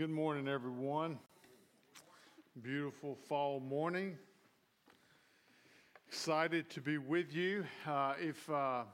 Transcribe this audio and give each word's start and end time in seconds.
Good 0.00 0.08
morning, 0.08 0.48
everyone. 0.48 1.18
Beautiful 2.62 3.18
fall 3.28 3.60
morning. 3.60 4.16
Excited 6.08 6.70
to 6.70 6.80
be 6.80 6.96
with 6.96 7.34
you. 7.34 7.66
Uh, 7.86 8.14
if 8.18 8.48
uh, 8.48 8.84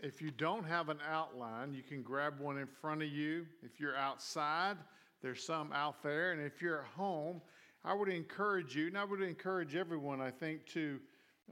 if 0.00 0.20
you 0.20 0.32
don't 0.32 0.64
have 0.64 0.88
an 0.88 0.98
outline, 1.08 1.72
you 1.72 1.84
can 1.84 2.02
grab 2.02 2.40
one 2.40 2.58
in 2.58 2.66
front 2.66 3.00
of 3.00 3.08
you. 3.10 3.46
If 3.62 3.78
you're 3.78 3.96
outside, 3.96 4.76
there's 5.22 5.40
some 5.44 5.72
out 5.72 6.02
there, 6.02 6.32
and 6.32 6.42
if 6.42 6.60
you're 6.60 6.80
at 6.80 6.88
home, 6.96 7.40
I 7.84 7.94
would 7.94 8.08
encourage 8.08 8.74
you, 8.74 8.88
and 8.88 8.98
I 8.98 9.04
would 9.04 9.22
encourage 9.22 9.76
everyone, 9.76 10.20
I 10.20 10.32
think, 10.32 10.66
to 10.72 10.98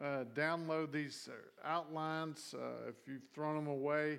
uh, 0.02 0.24
download 0.34 0.90
these 0.90 1.28
uh, 1.30 1.68
outlines. 1.68 2.52
Uh, 2.52 2.88
if 2.88 2.96
you've 3.06 3.28
thrown 3.32 3.54
them 3.54 3.68
away, 3.68 4.18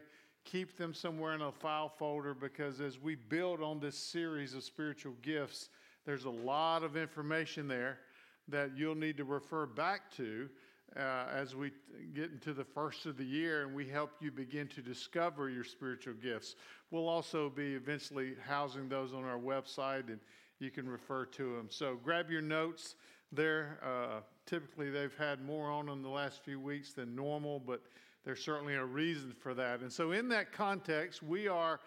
keep 0.52 0.78
them 0.78 0.94
somewhere 0.94 1.34
in 1.34 1.42
a 1.42 1.52
file 1.52 1.90
folder 1.90 2.34
because 2.34 2.82
as 2.82 3.00
we 3.00 3.16
build 3.16 3.62
on 3.62 3.80
this 3.80 3.98
series 3.98 4.54
of 4.54 4.64
spiritual 4.64 5.14
gifts, 5.22 5.70
there's 6.06 6.26
a 6.26 6.30
lot 6.30 6.84
of 6.84 6.98
information 6.98 7.68
there 7.68 8.00
that 8.48 8.72
you'll 8.76 8.96
need 8.96 9.18
to 9.18 9.24
refer 9.24 9.68
back 9.68 10.12
to 10.16 10.50
uh, 10.98 11.26
as 11.32 11.56
we 11.56 11.72
get 12.16 12.32
into 12.32 12.52
the 12.54 12.64
first 12.64 13.06
of 13.06 13.16
the 13.16 13.24
year 13.24 13.64
and 13.64 13.76
we 13.76 13.88
help 13.88 14.12
you 14.22 14.32
begin 14.32 14.68
to 14.68 14.82
discover 14.82 15.50
your 15.50 15.64
spiritual 15.64 16.16
gifts. 16.16 16.56
We'll 16.90 17.08
also 17.08 17.50
be 17.50 17.76
eventually 17.76 18.34
housing 18.44 18.90
those 18.90 19.14
on 19.14 19.24
our 19.24 19.38
website 19.38 20.08
and 20.08 20.20
you 20.58 20.72
can 20.72 20.90
refer 20.90 21.26
to 21.26 21.56
them. 21.56 21.68
So 21.70 21.98
grab 22.04 22.32
your 22.32 22.42
notes 22.42 22.96
there. 23.32 23.80
Uh, 23.84 24.22
typically, 24.48 24.90
they've 24.90 25.16
had 25.16 25.46
more 25.46 25.70
on 25.70 25.86
them 25.86 26.02
the 26.02 26.10
last 26.10 26.44
few 26.44 26.60
weeks 26.60 26.92
than 26.92 27.16
normal, 27.16 27.60
but 27.60 27.84
there's 28.26 28.44
certainly 28.44 28.76
a 28.76 28.86
reason 28.86 29.34
for 29.40 29.54
that. 29.54 29.80
And 29.82 29.92
so, 29.92 30.12
in 30.12 30.30
that 30.30 30.52
context, 30.52 31.24
we 31.24 31.48
are 31.48 31.80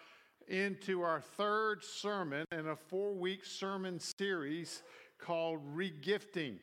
into 0.49 1.03
our 1.03 1.21
third 1.21 1.85
sermon 1.85 2.45
in 2.53 2.69
a 2.69 2.77
four 2.77 3.13
week 3.13 3.45
sermon 3.45 4.01
series 4.01 4.83
called 5.19 5.61
Regifting, 5.75 6.57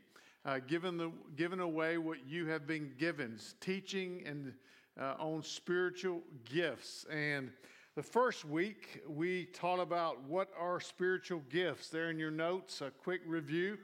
uh, 0.46 0.60
giving, 0.68 0.98
the, 0.98 1.12
giving 1.36 1.60
away 1.60 1.98
what 1.98 2.28
you 2.28 2.48
have 2.48 2.68
been 2.68 2.92
given, 2.98 3.40
teaching 3.62 4.24
and 4.26 4.54
uh, 5.00 5.16
on 5.18 5.44
spiritual 5.44 6.22
gifts. 6.46 7.06
And 7.10 7.52
the 7.96 8.04
first 8.04 8.46
week, 8.46 9.02
we 9.08 9.46
taught 9.46 9.80
about 9.80 10.24
what 10.24 10.50
are 10.60 10.80
spiritual 10.80 11.42
gifts. 11.50 11.90
There 11.90 12.10
in 12.10 12.20
your 12.20 12.32
notes, 12.32 12.82
a 12.82 12.92
quick 12.92 13.22
review. 13.26 13.78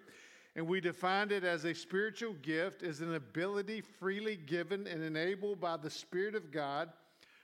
And 0.56 0.68
we 0.68 0.80
defined 0.80 1.32
it 1.32 1.44
as 1.44 1.66
a 1.66 1.74
spiritual 1.74 2.34
gift 2.42 2.82
as 2.82 3.02
an 3.02 3.16
ability 3.16 3.82
freely 3.82 4.38
given 4.38 4.88
and 4.88 5.04
enabled 5.04 5.60
by 5.60 5.78
the 5.78 5.90
Spirit 5.90 6.34
of 6.34 6.52
God 6.52 6.90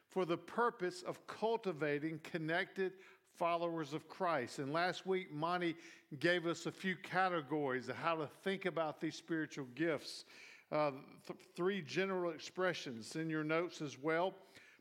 for 0.08 0.26
the 0.26 0.38
purpose 0.38 1.04
of 1.04 1.26
cultivating 1.28 2.20
connected 2.24 2.94
followers 3.38 3.94
of 3.94 4.08
Christ. 4.08 4.60
And 4.60 4.72
last 4.72 5.06
week, 5.06 5.32
Monty 5.34 5.76
gave 6.20 6.46
us 6.46 6.66
a 6.66 6.72
few 6.72 6.96
categories 6.96 7.90
of 7.90 7.96
how 7.96 8.16
to 8.16 8.28
think 8.44 8.66
about 8.66 9.02
these 9.02 9.16
spiritual 9.16 9.68
gifts. 9.76 10.26
Uh, 10.72 10.92
th- 11.28 11.40
three 11.56 11.82
general 11.82 12.32
expressions 12.32 13.16
in 13.16 13.30
your 13.30 13.44
notes 13.44 13.82
as 13.82 13.98
well 14.00 14.36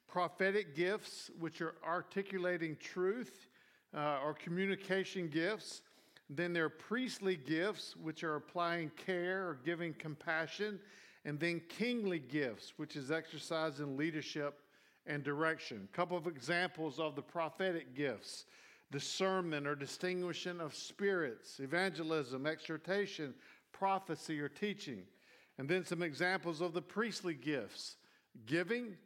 prophetic 0.07 0.75
gifts, 0.75 1.31
which 1.39 1.61
are 1.61 1.75
articulating 1.87 2.77
truth, 2.77 3.49
uh, 3.95 4.19
or 4.25 4.35
communication 4.35 5.29
gifts. 5.29 5.83
Then 6.33 6.53
there 6.53 6.65
are 6.65 6.71
priestly 6.71 7.37
gifts, 7.37 7.97
which 7.97 8.23
are 8.23 8.37
applying 8.37 8.91
care 8.91 9.49
or 9.49 9.59
giving 9.65 9.93
compassion. 9.93 10.79
And 11.25 11.39
then 11.41 11.61
kingly 11.69 12.21
gifts, 12.21 12.75
which 12.77 12.95
is 12.95 13.11
exercising 13.11 13.97
leadership 13.97 14.61
and 15.07 15.25
direction. 15.25 15.89
A 15.93 15.97
couple 15.97 16.17
of 16.17 16.29
examples 16.29 17.01
of 17.01 17.17
the 17.17 17.23
prophetic 17.23 17.95
gifts 17.95 18.47
discernment 18.93 19.69
or 19.69 19.77
distinguishing 19.77 20.61
of 20.61 20.75
spirits, 20.75 21.61
evangelism, 21.61 22.45
exhortation, 22.45 23.33
prophecy, 23.73 24.41
or 24.41 24.49
teaching. 24.49 25.05
And 25.59 25.69
then 25.69 25.85
some 25.85 26.03
examples 26.03 26.61
of 26.61 26.73
the 26.73 26.83
priestly 26.83 27.35
gifts 27.35 27.97
giving. 28.47 28.97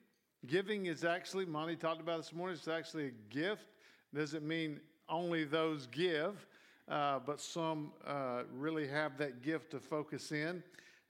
Giving 0.46 0.86
is 0.86 1.04
actually, 1.04 1.44
Monty 1.44 1.76
talked 1.76 2.00
about 2.00 2.16
this 2.16 2.32
morning, 2.32 2.56
it's 2.56 2.66
actually 2.66 3.08
a 3.08 3.34
gift. 3.34 3.66
Doesn't 4.14 4.46
mean 4.46 4.80
only 5.08 5.44
those 5.44 5.86
give 5.88 6.46
uh, 6.88 7.18
but 7.24 7.40
some 7.40 7.92
uh, 8.06 8.42
really 8.52 8.86
have 8.86 9.16
that 9.18 9.42
gift 9.42 9.70
to 9.70 9.80
focus 9.80 10.32
in. 10.32 10.62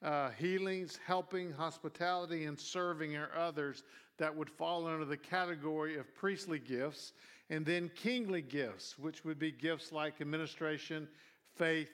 Uh, 0.03 0.31
healings, 0.39 0.99
helping, 1.07 1.51
hospitality, 1.53 2.45
and 2.45 2.59
serving 2.59 3.17
are 3.17 3.31
others 3.37 3.85
that 4.19 4.35
would 4.35 4.51
fall 4.51 4.87
under 4.87 5.05
the 5.05 5.17
category 5.17 5.97
of 5.97 6.15
priestly 6.15 6.59
gifts. 6.59 7.13
And 7.51 7.65
then 7.65 7.91
kingly 7.95 8.43
gifts, 8.43 8.99
which 8.99 9.25
would 9.25 9.39
be 9.39 9.51
gifts 9.51 9.93
like 9.93 10.21
administration, 10.21 11.09
faith, 11.57 11.91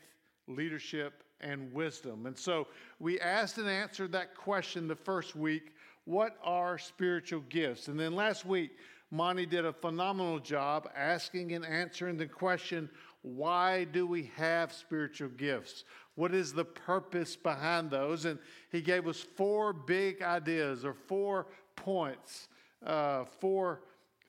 leadership, 0.47 1.25
and 1.41 1.73
wisdom. 1.73 2.27
And 2.27 2.37
so 2.37 2.67
we 2.99 3.19
asked 3.21 3.59
and 3.59 3.69
answered 3.69 4.13
that 4.13 4.37
question 4.37 4.87
the 4.87 4.97
first 4.97 5.35
week 5.35 5.73
what 6.05 6.37
are 6.43 6.79
spiritual 6.79 7.43
gifts? 7.49 7.89
And 7.89 7.99
then 7.99 8.15
last 8.15 8.45
week, 8.45 8.73
Monty 9.11 9.47
did 9.47 9.65
a 9.65 9.73
phenomenal 9.73 10.39
job 10.39 10.89
asking 10.97 11.53
and 11.53 11.65
answering 11.65 12.17
the 12.17 12.27
question 12.27 12.89
why 13.23 13.85
do 13.85 14.07
we 14.07 14.31
have 14.37 14.73
spiritual 14.73 15.29
gifts? 15.29 15.85
What 16.15 16.35
is 16.35 16.53
the 16.53 16.65
purpose 16.65 17.37
behind 17.37 17.91
those? 17.91 18.25
And 18.25 18.39
he 18.71 18.81
gave 18.81 19.07
us 19.07 19.21
four 19.21 19.73
big 19.73 20.23
ideas 20.23 20.85
or 20.85 20.95
four 20.95 21.47
points, 21.77 22.49
uh, 22.85 23.25
four 23.25 23.83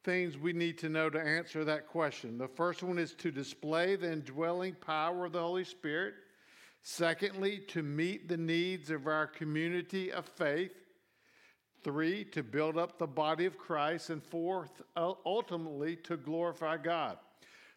things 0.04 0.38
we 0.38 0.52
need 0.52 0.78
to 0.80 0.90
know 0.90 1.10
to 1.10 1.20
answer 1.20 1.64
that 1.64 1.88
question. 1.88 2.38
The 2.38 2.48
first 2.48 2.84
one 2.84 2.98
is 2.98 3.14
to 3.16 3.32
display 3.32 3.96
the 3.96 4.12
indwelling 4.12 4.76
power 4.76 5.26
of 5.26 5.34
the 5.34 5.40
Holy 5.40 5.64
Spirit. 5.64 6.16
Secondly, 6.84 7.60
to 7.68 7.84
meet 7.84 8.28
the 8.28 8.38
needs 8.38 8.90
of 8.90 9.08
our 9.08 9.28
community 9.28 10.12
of 10.12 10.26
faith. 10.26 10.74
Three, 11.84 12.26
to 12.26 12.44
build 12.44 12.78
up 12.78 12.98
the 12.98 13.08
body 13.08 13.46
of 13.46 13.58
Christ. 13.58 14.10
And 14.10 14.24
fourth, 14.24 14.82
ultimately, 14.98 15.96
to 15.98 16.18
glorify 16.18 16.78
God. 16.78 17.18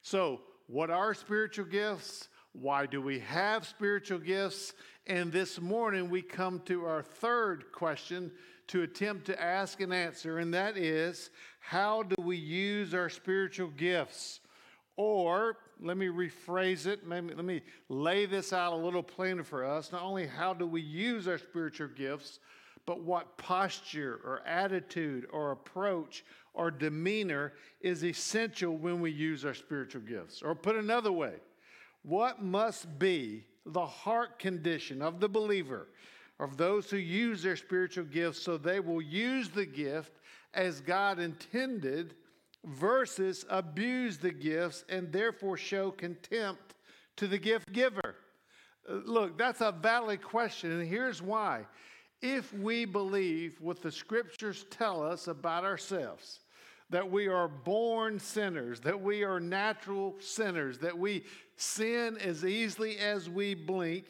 So, 0.03 0.41
what 0.67 0.91
are 0.91 1.15
spiritual 1.15 1.67
gifts? 1.67 2.29
Why 2.53 2.87
do 2.87 3.03
we 3.03 3.19
have 3.21 3.67
spiritual 3.67 4.19
gifts? 4.19 4.75
And 5.07 5.33
this 5.33 5.61
morning 5.61 6.09
we 6.09 6.23
come 6.23 6.61
to 6.67 6.85
our 6.87 7.03
third 7.03 7.73
question 7.73 8.31
to 8.69 8.83
attempt 8.83 9.27
to 9.27 9.43
ask 9.43 9.81
and 9.81 9.93
answer, 9.93 10.39
and 10.39 10.55
that 10.55 10.77
is 10.77 11.31
how 11.61 12.03
do 12.03 12.17
we 12.23 12.37
use 12.37 12.95
our 12.95 13.11
spiritual 13.11 13.69
gifts? 13.69 14.41
Or 14.97 15.59
let 15.81 15.97
me 15.97 16.07
rephrase 16.07 16.87
it, 16.87 17.07
maybe, 17.07 17.35
let 17.35 17.45
me 17.45 17.63
lay 17.89 18.27
this 18.27 18.53
out 18.53 18.73
a 18.73 18.77
little 18.77 19.03
plainer 19.03 19.45
for 19.45 19.65
us. 19.65 19.93
Not 19.93 20.03
only 20.03 20.27
how 20.27 20.55
do 20.55 20.67
we 20.67 20.81
use 20.81 21.29
our 21.29 21.39
spiritual 21.39 21.89
gifts, 21.89 22.39
but 22.87 23.01
what 23.01 23.37
posture 23.37 24.21
or 24.25 24.43
attitude 24.47 25.27
or 25.31 25.51
approach 25.51 26.25
or 26.55 26.71
demeanor 26.71 27.53
is 27.81 28.05
essential 28.05 28.77
when 28.77 29.01
we 29.01 29.11
use 29.11 29.45
our 29.45 29.55
spiritual 29.55 30.01
gifts. 30.01 30.41
Or 30.41 30.55
put 30.55 30.77
another 30.77 31.13
way, 31.13 31.35
what 32.03 32.43
must 32.43 32.99
be 32.99 33.45
the 33.67 33.85
heart 33.85 34.39
condition 34.39 35.03
of 35.03 35.21
the 35.21 35.29
believer, 35.29 35.89
of 36.39 36.57
those 36.57 36.91
who 36.91 36.97
use 36.97 37.43
their 37.43 37.57
spiritual 37.57 38.05
gifts, 38.05 38.41
so 38.41 38.57
they 38.57 38.81
will 38.81 39.03
use 39.03 39.49
the 39.49 39.67
gift 39.67 40.13
as 40.53 40.81
God 40.81 41.19
intended 41.19 42.15
versus 42.65 43.45
abuse 43.51 44.19
the 44.19 44.33
gifts 44.33 44.85
and 44.89 45.13
therefore 45.13 45.57
show 45.57 45.91
contempt 45.91 46.75
to 47.17 47.27
the 47.27 47.39
gift 47.39 47.73
giver? 47.73 48.17
Look, 48.89 49.39
that's 49.39 49.61
a 49.61 49.73
valid 49.73 50.23
question, 50.23 50.73
and 50.73 50.87
here's 50.87 51.23
why. 51.23 51.67
If 52.21 52.53
we 52.55 52.85
believe 52.85 53.61
what 53.61 53.83
the 53.83 53.93
scriptures 53.93 54.67
tell 54.71 55.03
us 55.03 55.27
about 55.29 55.65
ourselves, 55.65 56.41
that 56.91 57.11
we 57.11 57.29
are 57.29 57.49
born 57.49 58.19
sinners, 58.19 58.81
that 58.81 59.01
we 59.01 59.25
are 59.25 59.41
natural 59.41 60.15
sinners, 60.21 60.79
that 60.79 60.97
we 60.97 61.25
sin 61.57 62.19
as 62.19 62.45
easily 62.45 62.99
as 62.99 63.29
we 63.31 63.55
blink, 63.55 64.05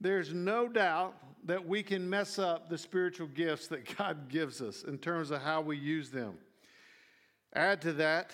there's 0.00 0.32
no 0.32 0.68
doubt 0.68 1.14
that 1.44 1.66
we 1.66 1.82
can 1.82 2.08
mess 2.08 2.38
up 2.38 2.68
the 2.68 2.76
spiritual 2.78 3.28
gifts 3.28 3.68
that 3.68 3.96
God 3.96 4.28
gives 4.28 4.60
us 4.60 4.84
in 4.84 4.98
terms 4.98 5.30
of 5.30 5.42
how 5.42 5.60
we 5.60 5.76
use 5.76 6.10
them. 6.10 6.34
Add 7.54 7.80
to 7.82 7.92
that, 7.94 8.32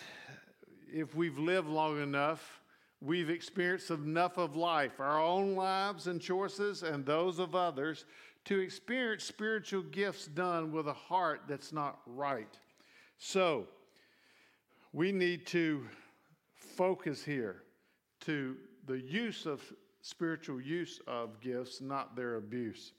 if 0.93 1.15
we've 1.15 1.39
lived 1.39 1.69
long 1.69 2.03
enough, 2.03 2.61
we've 3.01 3.31
experienced 3.31 3.91
enough 3.91 4.39
of 4.39 4.57
life, 4.57 5.01
our 5.01 5.21
own 5.21 5.55
lives 5.55 6.07
and 6.07 6.21
choices, 6.21 6.83
and 6.83 7.07
those 7.07 7.39
of 7.39 7.55
others, 7.55 8.05
to 8.45 8.59
experience 8.59 9.25
spiritual 9.25 9.83
gifts 9.83 10.27
done 10.27 10.73
with 10.73 10.89
a 10.89 10.93
heart 10.93 11.43
that's 11.49 11.73
not 11.73 12.01
right. 12.07 12.59
So, 13.25 13.69
we 14.93 15.13
need 15.13 15.47
to 15.47 15.87
focus 16.57 17.23
here 17.23 17.63
to 18.23 18.57
the 18.89 18.99
use 18.99 19.47
of 19.47 19.63
spiritual 20.01 20.61
use 20.61 21.01
of 21.07 21.41
gifts, 21.41 21.81
not 21.81 22.17
their 22.17 22.35
abuse. 22.35 22.95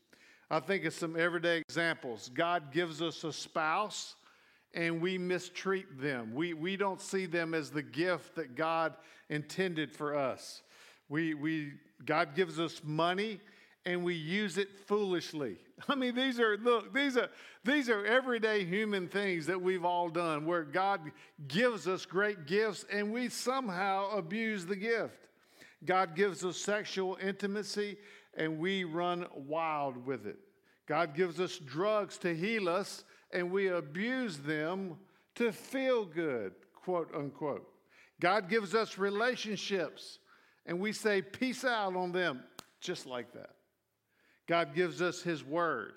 I 0.50 0.62
think 0.62 0.86
of 0.86 0.94
some 0.94 1.20
everyday 1.20 1.58
examples. 1.58 2.32
God 2.34 2.72
gives 2.72 3.02
us 3.02 3.26
a 3.26 3.34
spouse, 3.34 4.16
and 4.74 5.02
we 5.02 5.18
mistreat 5.18 6.00
them. 6.00 6.34
We, 6.34 6.54
we 6.54 6.78
don't 6.78 7.02
see 7.02 7.26
them 7.26 7.54
as 7.54 7.70
the 7.70 7.84
gift 7.84 8.34
that 8.36 8.56
God 8.56 8.94
intended 9.30 9.92
for 9.92 10.16
us. 10.16 10.64
We, 11.10 11.34
we, 11.34 11.74
God 12.06 12.34
gives 12.34 12.62
us 12.62 12.80
money 12.82 13.42
and 13.86 14.04
we 14.04 14.16
use 14.16 14.58
it 14.58 14.70
foolishly. 14.88 15.58
I 15.90 15.96
mean, 15.96 16.16
these 16.16 16.40
are 16.40 16.58
look, 16.58 16.94
these 16.94 17.18
are 17.18 17.30
these 17.64 17.90
are 17.90 18.06
everyday 18.06 18.66
human 18.66 19.08
things 19.08 19.46
that 19.48 19.62
we've 19.62 19.86
all 19.86 20.10
done 20.10 20.46
where 20.46 20.64
God 20.64 21.12
gives 21.48 21.88
us 21.88 22.06
great 22.06 22.46
gifts 22.46 22.86
and 22.92 23.12
we 23.12 23.30
somehow 23.30 24.12
abuse 24.12 24.66
the 24.66 24.76
gift. 24.76 25.28
God 25.86 26.16
gives 26.16 26.46
us 26.46 26.58
sexual 26.58 27.18
intimacy 27.22 27.98
and 28.36 28.58
we 28.58 28.84
run 28.84 29.28
wild 29.36 30.06
with 30.06 30.26
it. 30.26 30.38
God 30.86 31.16
gives 31.16 31.40
us 31.40 31.58
drugs 31.58 32.18
to 32.20 32.36
heal 32.36 32.70
us 32.70 33.04
and 33.32 33.52
we 33.52 33.68
abuse 33.68 34.38
them 34.38 34.96
to 35.36 35.52
feel 35.52 36.06
good, 36.06 36.54
quote 36.74 37.14
unquote. 37.16 37.68
God 38.20 38.50
gives 38.50 38.76
us 38.76 38.98
relationships 38.98 40.20
and 40.66 40.80
we 40.80 40.94
say 40.94 41.22
peace 41.22 41.66
out 41.66 41.96
on 41.96 42.12
them 42.12 42.44
just 42.80 43.06
like 43.06 43.34
that. 43.34 43.53
God 44.48 44.76
gives 44.76 45.02
us 45.02 45.22
His 45.22 45.44
Word. 45.44 45.94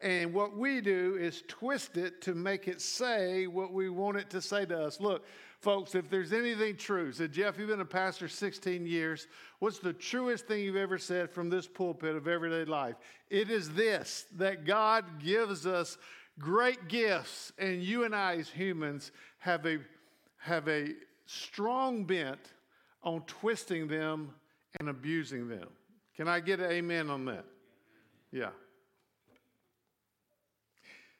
And 0.00 0.32
what 0.32 0.56
we 0.56 0.80
do 0.80 1.16
is 1.20 1.42
twist 1.48 1.96
it 1.96 2.22
to 2.22 2.34
make 2.34 2.68
it 2.68 2.80
say 2.80 3.48
what 3.48 3.72
we 3.72 3.88
want 3.88 4.16
it 4.16 4.30
to 4.30 4.40
say 4.40 4.64
to 4.66 4.84
us. 4.84 5.00
Look, 5.00 5.24
folks, 5.60 5.96
if 5.96 6.08
there's 6.08 6.32
anything 6.32 6.76
true, 6.76 7.10
said 7.10 7.32
Jeff, 7.32 7.58
you've 7.58 7.68
been 7.68 7.80
a 7.80 7.84
pastor 7.84 8.28
16 8.28 8.86
years. 8.86 9.26
What's 9.58 9.80
the 9.80 9.92
truest 9.92 10.46
thing 10.46 10.62
you've 10.62 10.76
ever 10.76 10.98
said 10.98 11.32
from 11.32 11.50
this 11.50 11.66
pulpit 11.66 12.14
of 12.14 12.28
everyday 12.28 12.64
life? 12.64 12.94
It 13.28 13.50
is 13.50 13.70
this 13.70 14.26
that 14.36 14.64
God 14.64 15.04
gives 15.18 15.66
us 15.66 15.98
great 16.38 16.86
gifts, 16.86 17.52
and 17.58 17.82
you 17.82 18.04
and 18.04 18.14
I, 18.14 18.36
as 18.36 18.48
humans, 18.48 19.10
have 19.38 19.66
a, 19.66 19.78
have 20.36 20.68
a 20.68 20.90
strong 21.26 22.04
bent 22.04 22.52
on 23.02 23.22
twisting 23.22 23.88
them 23.88 24.30
and 24.78 24.88
abusing 24.88 25.48
them. 25.48 25.68
Can 26.16 26.28
I 26.28 26.38
get 26.38 26.60
an 26.60 26.70
amen 26.70 27.10
on 27.10 27.24
that? 27.24 27.44
Yeah. 28.32 28.50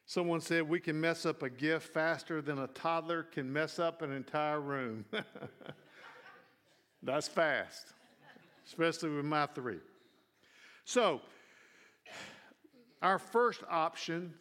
Someone 0.06 0.40
said 0.40 0.68
we 0.68 0.80
can 0.80 0.98
mess 0.98 1.26
up 1.26 1.42
a 1.42 1.50
gift 1.50 1.92
faster 1.92 2.40
than 2.40 2.58
a 2.58 2.66
toddler 2.68 3.22
can 3.24 3.52
mess 3.52 3.78
up 3.78 4.00
an 4.00 4.10
entire 4.12 4.60
room. 4.60 5.04
That's 7.02 7.28
fast, 7.28 7.92
especially 8.66 9.10
with 9.10 9.26
my 9.26 9.46
three. 9.46 9.80
So, 10.84 11.20
our 13.02 13.18
first 13.18 13.62
option 13.70 14.32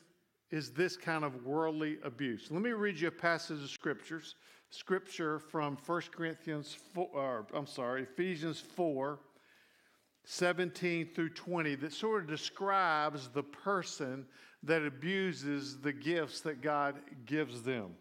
is 0.49 0.71
this 0.71 0.95
kind 0.95 1.25
of 1.25 1.45
worldly 1.45 1.97
abuse. 2.03 2.47
Let 2.49 2.61
me 2.61 2.71
read 2.71 2.99
you 2.99 3.09
a 3.09 3.11
passage 3.11 3.61
of 3.61 3.69
scriptures. 3.69 4.35
Scripture 4.69 5.39
from 5.39 5.77
1 5.85 6.01
Corinthians 6.11 6.77
4, 6.93 7.09
or 7.13 7.47
I'm 7.53 7.67
sorry, 7.67 8.03
Ephesians 8.03 8.59
4, 8.59 9.19
17 10.29 11.11
through 11.15 11.29
20 11.29 11.75
that 11.75 11.93
sort 11.93 12.23
of 12.23 12.27
describes 12.27 13.29
the 13.29 13.43
person 13.43 14.25
that 14.61 14.85
abuses 14.85 15.77
the 15.79 15.93
gifts 15.93 16.41
that 16.41 16.61
God 16.61 16.95
gives 17.25 17.61
them. 17.61 17.91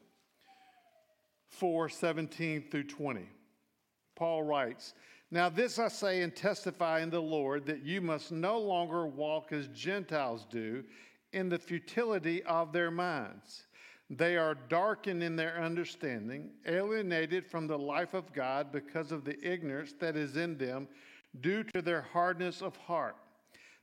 4 1.50 1.88
17 1.88 2.64
through 2.69 2.82
20. 2.82 3.28
Paul 4.17 4.43
writes, 4.43 4.94
Now 5.31 5.49
this 5.49 5.78
I 5.78 5.87
say 5.87 6.23
and 6.23 6.34
testify 6.34 7.00
in 7.00 7.11
the 7.11 7.23
Lord 7.23 7.64
that 7.67 7.84
you 7.84 8.00
must 8.00 8.32
no 8.32 8.58
longer 8.58 9.06
walk 9.06 9.52
as 9.52 9.69
Gentiles 9.69 10.49
do 10.50 10.82
in 11.32 11.49
the 11.49 11.61
futility 11.61 12.43
of 12.43 12.73
their 12.73 12.90
minds. 12.90 13.69
They 14.11 14.37
are 14.37 14.56
darkened 14.69 15.23
in 15.23 15.37
their 15.37 15.62
understanding, 15.62 16.50
alienated 16.67 17.46
from 17.46 17.69
the 17.69 17.78
life 17.78 18.14
of 18.14 18.32
God 18.32 18.73
because 18.73 19.12
of 19.12 19.25
the 19.25 19.38
ignorance 19.49 19.94
that 20.00 20.17
is 20.17 20.37
in 20.37 20.58
them 20.58 20.88
due 21.41 21.62
to 21.62 21.83
their 21.83 22.03
hardness 22.03 22.62
of 22.62 22.77
heart. 22.77 23.17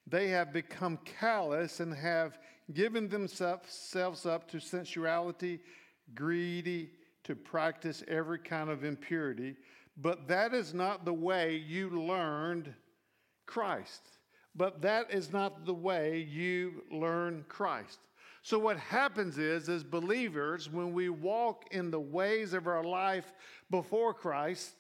They 0.08 0.30
have 0.30 0.52
become 0.52 0.98
callous 1.20 1.80
and 1.80 1.94
have 1.94 2.38
given 2.74 3.08
themselves 3.10 4.26
up 4.26 4.50
to 4.52 4.60
sensuality, 4.60 5.60
greedy, 6.14 6.92
to 7.24 7.36
practice 7.36 8.04
every 8.08 8.40
kind 8.40 8.70
of 8.70 8.84
impurity. 8.84 9.56
But 9.98 10.28
that 10.28 10.54
is 10.54 10.74
not 10.74 11.06
the 11.06 11.14
way 11.14 11.56
you 11.56 11.90
learned 11.90 12.74
Christ. 13.46 14.02
But 14.56 14.82
that 14.82 15.12
is 15.12 15.32
not 15.32 15.66
the 15.66 15.74
way 15.74 16.20
you 16.20 16.84
learn 16.92 17.46
Christ. 17.48 18.00
So, 18.44 18.60
what 18.60 18.78
happens 18.78 19.38
is, 19.38 19.70
as 19.70 19.84
believers, 19.84 20.70
when 20.70 20.94
we 20.94 21.10
walk 21.10 21.64
in 21.72 21.90
the 21.90 22.00
ways 22.00 22.54
of 22.54 22.68
our 22.68 22.84
life 22.84 23.32
before 23.72 24.14
Christ, 24.14 24.74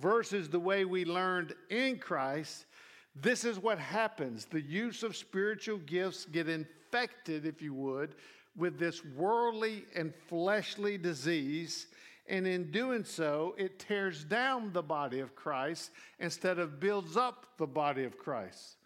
versus 0.00 0.48
the 0.48 0.60
way 0.60 0.84
we 0.84 1.04
learned 1.04 1.54
in 1.70 1.98
Christ, 1.98 2.66
this 3.14 3.44
is 3.44 3.58
what 3.58 3.78
happens. 3.78 4.44
The 4.44 4.60
use 4.60 5.02
of 5.02 5.16
spiritual 5.16 5.78
gifts 5.78 6.24
get 6.24 6.48
infected, 6.48 7.46
if 7.46 7.62
you 7.62 7.72
would, 7.74 8.16
with 8.56 8.78
this 8.78 9.04
worldly 9.04 9.84
and 9.94 10.12
fleshly 10.28 10.98
disease. 10.98 11.86
And 12.26 12.46
in 12.46 12.70
doing 12.70 13.04
so, 13.04 13.54
it 13.58 13.78
tears 13.78 14.24
down 14.24 14.72
the 14.72 14.82
body 14.82 15.20
of 15.20 15.36
Christ 15.36 15.90
instead 16.18 16.58
of 16.58 16.80
builds 16.80 17.16
up 17.16 17.46
the 17.58 17.66
body 17.66 18.04
of 18.04 18.18
Christ. 18.18 18.76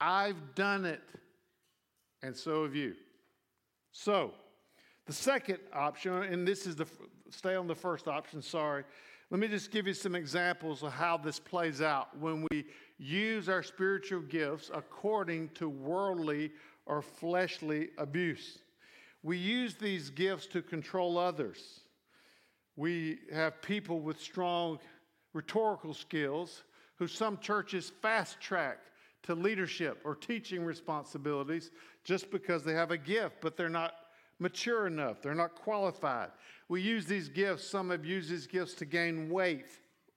I've 0.00 0.54
done 0.54 0.84
it, 0.84 1.02
and 2.22 2.36
so 2.36 2.64
have 2.64 2.74
you. 2.74 2.94
So, 3.92 4.32
the 5.06 5.12
second 5.12 5.58
option, 5.72 6.12
and 6.12 6.46
this 6.46 6.66
is 6.66 6.76
the 6.76 6.86
stay 7.30 7.54
on 7.54 7.66
the 7.66 7.74
first 7.74 8.08
option, 8.08 8.42
sorry, 8.42 8.84
let 9.30 9.38
me 9.38 9.46
just 9.46 9.70
give 9.70 9.86
you 9.86 9.94
some 9.94 10.16
examples 10.16 10.82
of 10.82 10.92
how 10.92 11.16
this 11.16 11.38
plays 11.38 11.80
out 11.80 12.18
when 12.18 12.46
we 12.50 12.64
use 12.98 13.48
our 13.48 13.62
spiritual 13.62 14.22
gifts 14.22 14.70
according 14.74 15.50
to 15.50 15.68
worldly 15.68 16.50
or 16.84 17.00
fleshly 17.00 17.90
abuse. 17.96 18.58
We 19.22 19.36
use 19.36 19.76
these 19.76 20.10
gifts 20.10 20.46
to 20.48 20.62
control 20.62 21.16
others. 21.16 21.80
We 22.74 23.18
have 23.32 23.62
people 23.62 24.00
with 24.00 24.20
strong 24.20 24.80
rhetorical 25.32 25.94
skills 25.94 26.64
who 26.96 27.06
some 27.06 27.38
churches 27.38 27.92
fast 28.02 28.40
track 28.40 28.78
to 29.22 29.34
leadership 29.34 30.00
or 30.04 30.16
teaching 30.16 30.64
responsibilities 30.64 31.70
just 32.02 32.30
because 32.32 32.64
they 32.64 32.72
have 32.72 32.90
a 32.90 32.98
gift, 32.98 33.36
but 33.40 33.56
they're 33.56 33.68
not 33.68 33.92
mature 34.40 34.86
enough, 34.86 35.22
they're 35.22 35.34
not 35.34 35.54
qualified. 35.54 36.30
We 36.68 36.82
use 36.82 37.06
these 37.06 37.28
gifts, 37.28 37.68
some 37.68 37.90
have 37.90 38.04
used 38.04 38.30
these 38.30 38.46
gifts 38.46 38.74
to 38.74 38.84
gain 38.84 39.28
weight, 39.28 39.66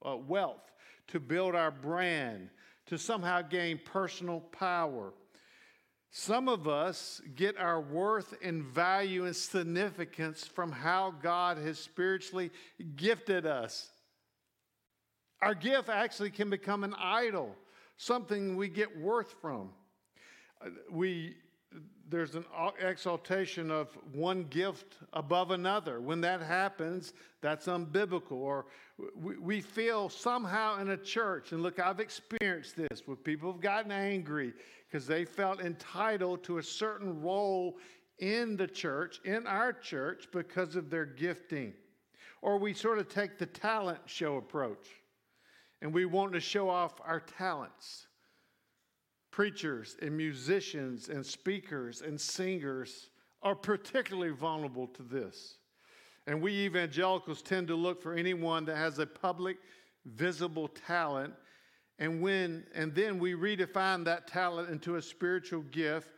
uh, 0.04 0.16
wealth, 0.16 0.72
to 1.08 1.20
build 1.20 1.54
our 1.54 1.70
brand, 1.70 2.48
to 2.86 2.98
somehow 2.98 3.42
gain 3.42 3.80
personal 3.84 4.40
power. 4.40 5.12
Some 6.10 6.48
of 6.48 6.68
us 6.68 7.20
get 7.34 7.58
our 7.58 7.80
worth 7.80 8.34
and 8.40 8.62
value 8.62 9.24
and 9.24 9.34
significance 9.34 10.46
from 10.46 10.70
how 10.70 11.12
God 11.20 11.58
has 11.58 11.78
spiritually 11.78 12.52
gifted 12.94 13.46
us. 13.46 13.90
Our 15.42 15.54
gift 15.54 15.88
actually 15.88 16.30
can 16.30 16.48
become 16.50 16.84
an 16.84 16.94
idol, 16.96 17.56
something 17.96 18.56
we 18.56 18.68
get 18.68 18.96
worth 18.96 19.34
from. 19.42 19.70
Uh, 20.64 20.70
we 20.88 21.34
there's 22.08 22.34
an 22.34 22.44
exaltation 22.80 23.70
of 23.70 23.96
one 24.12 24.44
gift 24.44 24.98
above 25.12 25.50
another. 25.50 26.00
When 26.00 26.20
that 26.22 26.42
happens, 26.42 27.12
that's 27.40 27.66
unbiblical. 27.66 28.32
Or 28.32 28.66
we 29.16 29.60
feel 29.60 30.08
somehow 30.08 30.80
in 30.80 30.90
a 30.90 30.96
church, 30.96 31.52
and 31.52 31.62
look, 31.62 31.78
I've 31.78 32.00
experienced 32.00 32.76
this 32.76 33.02
where 33.06 33.16
people 33.16 33.50
have 33.52 33.60
gotten 33.60 33.90
angry 33.90 34.52
because 34.86 35.06
they 35.06 35.24
felt 35.24 35.60
entitled 35.60 36.44
to 36.44 36.58
a 36.58 36.62
certain 36.62 37.20
role 37.20 37.78
in 38.18 38.56
the 38.56 38.66
church, 38.66 39.20
in 39.24 39.46
our 39.46 39.72
church, 39.72 40.28
because 40.32 40.76
of 40.76 40.90
their 40.90 41.06
gifting. 41.06 41.72
Or 42.42 42.58
we 42.58 42.74
sort 42.74 42.98
of 42.98 43.08
take 43.08 43.38
the 43.38 43.46
talent 43.46 44.00
show 44.06 44.36
approach 44.36 44.86
and 45.80 45.92
we 45.92 46.04
want 46.04 46.32
to 46.32 46.40
show 46.40 46.68
off 46.68 46.94
our 47.04 47.20
talents 47.20 48.06
preachers 49.34 49.96
and 50.00 50.16
musicians 50.16 51.08
and 51.08 51.26
speakers 51.26 52.02
and 52.02 52.20
singers 52.20 53.08
are 53.42 53.56
particularly 53.56 54.30
vulnerable 54.30 54.86
to 54.86 55.02
this. 55.02 55.56
And 56.28 56.40
we 56.40 56.52
evangelicals 56.52 57.42
tend 57.42 57.66
to 57.66 57.74
look 57.74 58.00
for 58.00 58.14
anyone 58.14 58.64
that 58.66 58.76
has 58.76 59.00
a 59.00 59.06
public, 59.06 59.56
visible 60.06 60.68
talent. 60.68 61.34
And 61.98 62.22
when 62.22 62.64
and 62.76 62.94
then 62.94 63.18
we 63.18 63.32
redefine 63.32 64.04
that 64.04 64.28
talent 64.28 64.70
into 64.70 64.96
a 64.96 65.02
spiritual 65.02 65.62
gift, 65.62 66.10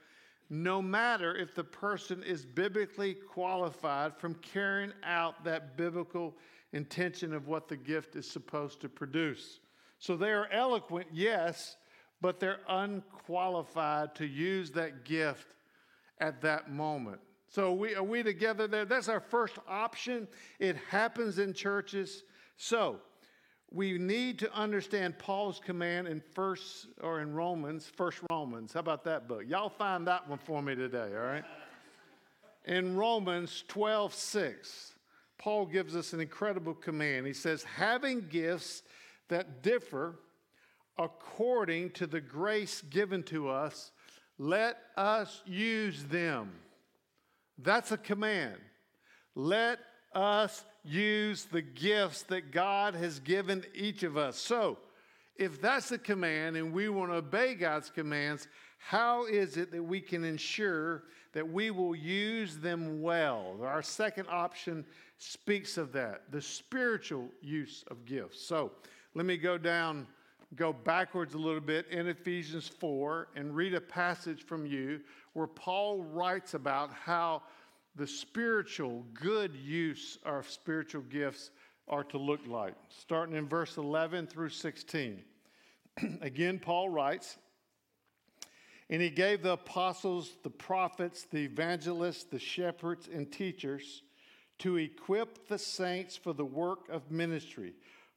no 0.50 0.82
matter 0.82 1.35
if 1.35 1.54
the 1.54 1.64
person 1.64 2.23
is 2.23 2.44
biblically 2.44 3.14
qualified 3.14 4.14
from 4.18 4.35
carrying 4.35 4.92
out 5.04 5.42
that 5.42 5.78
biblical 5.78 6.37
intention 6.75 7.32
of 7.32 7.49
what 7.49 7.66
the 7.66 7.78
gift 7.78 8.14
is 8.14 8.30
supposed 8.30 8.82
to 8.82 8.90
produce. 8.90 9.61
So 9.99 10.18
they 10.18 10.32
are 10.32 10.49
eloquent, 10.52 11.06
yes, 11.14 11.76
but 12.20 12.40
they're 12.40 12.61
unqualified 12.68 14.14
to 14.16 14.26
use 14.26 14.70
that 14.73 15.04
gift 15.04 15.54
at 16.18 16.40
that 16.42 16.70
moment. 16.70 17.20
So 17.49 17.73
we, 17.73 17.94
are 17.94 18.02
we 18.02 18.23
together 18.23 18.66
there? 18.66 18.85
That's 18.85 19.08
our 19.08 19.20
first 19.20 19.58
option. 19.68 20.26
It 20.58 20.76
happens 20.88 21.38
in 21.38 21.54
churches. 21.54 22.25
So 22.56 23.00
we 23.70 23.99
need 23.99 24.38
to 24.40 24.52
understand 24.54 25.18
Paul's 25.18 25.61
command 25.64 26.08
in 26.08 26.20
first 26.35 26.88
or 27.02 27.20
in 27.20 27.35
Romans, 27.35 27.90
first 27.96 28.18
Romans. 28.30 28.73
How 28.73 28.80
about 28.80 29.04
that 29.04 29.28
book? 29.28 29.42
Y'all 29.46 29.68
find 29.68 30.06
that 30.06 30.28
one 30.28 30.38
for 30.38 30.62
me 30.62 30.75
today, 30.75 31.11
all 31.14 31.25
right? 31.25 31.44
In 32.64 32.96
Romans 32.96 33.64
12, 33.68 34.12
6, 34.12 34.92
Paul 35.38 35.66
gives 35.66 35.94
us 35.94 36.12
an 36.12 36.20
incredible 36.20 36.75
command. 36.75 37.26
He 37.26 37.32
says, 37.32 37.62
having 37.62 38.26
gifts 38.28 38.82
that 39.28 39.62
differ 39.62 40.18
according 40.98 41.90
to 41.90 42.06
the 42.06 42.20
grace 42.20 42.82
given 42.82 43.22
to 43.24 43.48
us, 43.48 43.92
let 44.38 44.78
us 44.96 45.42
use 45.46 46.04
them. 46.04 46.52
That's 47.58 47.92
a 47.92 47.98
command. 47.98 48.56
Let 49.34 49.78
us 50.14 50.64
use 50.84 51.44
the 51.44 51.62
gifts 51.62 52.22
that 52.24 52.50
God 52.52 52.94
has 52.94 53.18
given 53.18 53.64
each 53.74 54.02
of 54.02 54.16
us. 54.16 54.36
So, 54.36 54.78
if 55.36 55.60
that's 55.60 55.92
a 55.92 55.98
command 55.98 56.56
and 56.56 56.72
we 56.72 56.88
want 56.88 57.10
to 57.10 57.16
obey 57.16 57.54
God's 57.54 57.90
commands, 57.90 58.48
how 58.78 59.26
is 59.26 59.56
it 59.58 59.70
that 59.72 59.82
we 59.82 60.00
can 60.00 60.24
ensure 60.24 61.04
that 61.34 61.46
we 61.46 61.70
will 61.70 61.94
use 61.94 62.56
them 62.56 63.02
well? 63.02 63.58
Our 63.62 63.82
second 63.82 64.28
option 64.30 64.86
speaks 65.18 65.76
of 65.76 65.92
that 65.92 66.22
the 66.30 66.40
spiritual 66.40 67.28
use 67.42 67.84
of 67.90 68.04
gifts. 68.06 68.40
So, 68.40 68.72
let 69.14 69.26
me 69.26 69.36
go 69.36 69.58
down, 69.58 70.06
go 70.54 70.72
backwards 70.72 71.34
a 71.34 71.38
little 71.38 71.60
bit 71.60 71.86
in 71.88 72.06
Ephesians 72.06 72.68
4 72.68 73.28
and 73.34 73.54
read 73.54 73.74
a 73.74 73.80
passage 73.80 74.44
from 74.44 74.64
you 74.64 75.00
where 75.32 75.46
Paul 75.46 76.02
writes 76.02 76.54
about 76.54 76.90
how 76.92 77.42
the 77.96 78.06
spiritual 78.06 79.04
good 79.14 79.54
use 79.56 80.18
of 80.24 80.48
spiritual 80.48 81.02
gifts 81.02 81.50
are 81.88 82.04
to 82.04 82.18
look 82.18 82.40
like. 82.46 82.74
Starting 82.88 83.36
in 83.36 83.48
verse 83.48 83.76
11 83.76 84.26
through 84.26 84.50
16. 84.50 85.22
Again, 86.20 86.58
Paul 86.58 86.90
writes, 86.90 87.38
and 88.88 89.02
he 89.02 89.10
gave 89.10 89.42
the 89.42 89.52
apostles, 89.52 90.36
the 90.42 90.50
prophets, 90.50 91.24
the 91.24 91.44
evangelists, 91.44 92.24
the 92.24 92.38
shepherds, 92.38 93.08
and 93.12 93.30
teachers 93.30 94.02
to 94.58 94.76
equip 94.76 95.48
the 95.48 95.58
saints 95.58 96.16
for 96.16 96.32
the 96.32 96.44
work 96.44 96.88
of 96.88 97.10
ministry, 97.10 97.74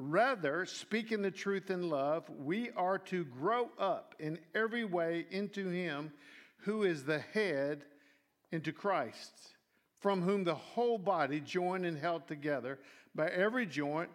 Rather, 0.00 0.64
speaking 0.64 1.22
the 1.22 1.30
truth 1.30 1.70
in 1.70 1.90
love, 1.90 2.28
we 2.30 2.70
are 2.76 2.98
to 2.98 3.24
grow 3.24 3.68
up 3.78 4.14
in 4.18 4.38
every 4.54 4.84
way 4.84 5.26
into 5.30 5.68
Him 5.68 6.12
who 6.58 6.84
is 6.84 7.04
the 7.04 7.18
head, 7.18 7.84
into 8.52 8.72
Christ 8.72 9.56
from 9.98 10.22
whom 10.22 10.44
the 10.44 10.54
whole 10.54 10.98
body, 10.98 11.40
joined 11.40 11.84
and 11.84 11.98
held 11.98 12.26
together 12.26 12.78
by 13.14 13.28
every 13.28 13.66
joint 13.66 14.10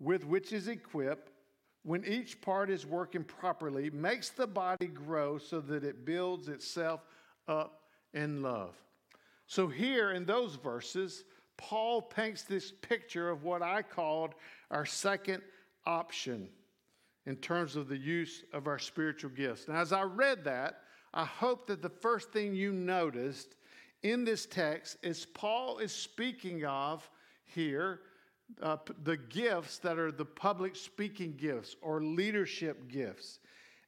with 0.00 0.24
which 0.24 0.52
is 0.52 0.68
equipped, 0.68 1.30
when 1.84 2.04
each 2.04 2.40
part 2.40 2.70
is 2.70 2.86
working 2.86 3.24
properly, 3.24 3.90
makes 3.90 4.30
the 4.30 4.46
body 4.46 4.86
grow 4.86 5.38
so 5.38 5.60
that 5.60 5.84
it 5.84 6.04
builds 6.04 6.48
itself 6.48 7.00
up 7.48 7.82
in 8.14 8.42
love. 8.42 8.74
So, 9.46 9.66
here 9.66 10.12
in 10.12 10.24
those 10.24 10.54
verses, 10.56 11.24
Paul 11.56 12.02
paints 12.02 12.42
this 12.42 12.72
picture 12.72 13.30
of 13.30 13.44
what 13.44 13.62
I 13.62 13.82
called 13.82 14.34
our 14.70 14.86
second 14.86 15.42
option 15.86 16.48
in 17.26 17.36
terms 17.36 17.76
of 17.76 17.88
the 17.88 17.96
use 17.96 18.44
of 18.52 18.66
our 18.66 18.78
spiritual 18.78 19.30
gifts. 19.30 19.68
Now, 19.68 19.76
as 19.76 19.92
I 19.92 20.02
read 20.02 20.44
that, 20.44 20.80
I 21.14 21.24
hope 21.24 21.66
that 21.66 21.82
the 21.82 21.88
first 21.88 22.32
thing 22.32 22.54
you 22.54 22.72
noticed 22.72 23.54
in 24.02 24.24
this 24.24 24.46
text 24.46 24.96
is 25.02 25.26
Paul 25.26 25.78
is 25.78 25.92
speaking 25.92 26.64
of 26.64 27.08
here 27.44 28.00
uh, 28.60 28.76
the 29.04 29.16
gifts 29.16 29.78
that 29.78 29.98
are 29.98 30.12
the 30.12 30.24
public 30.24 30.76
speaking 30.76 31.34
gifts 31.36 31.76
or 31.80 32.02
leadership 32.02 32.88
gifts. 32.88 33.38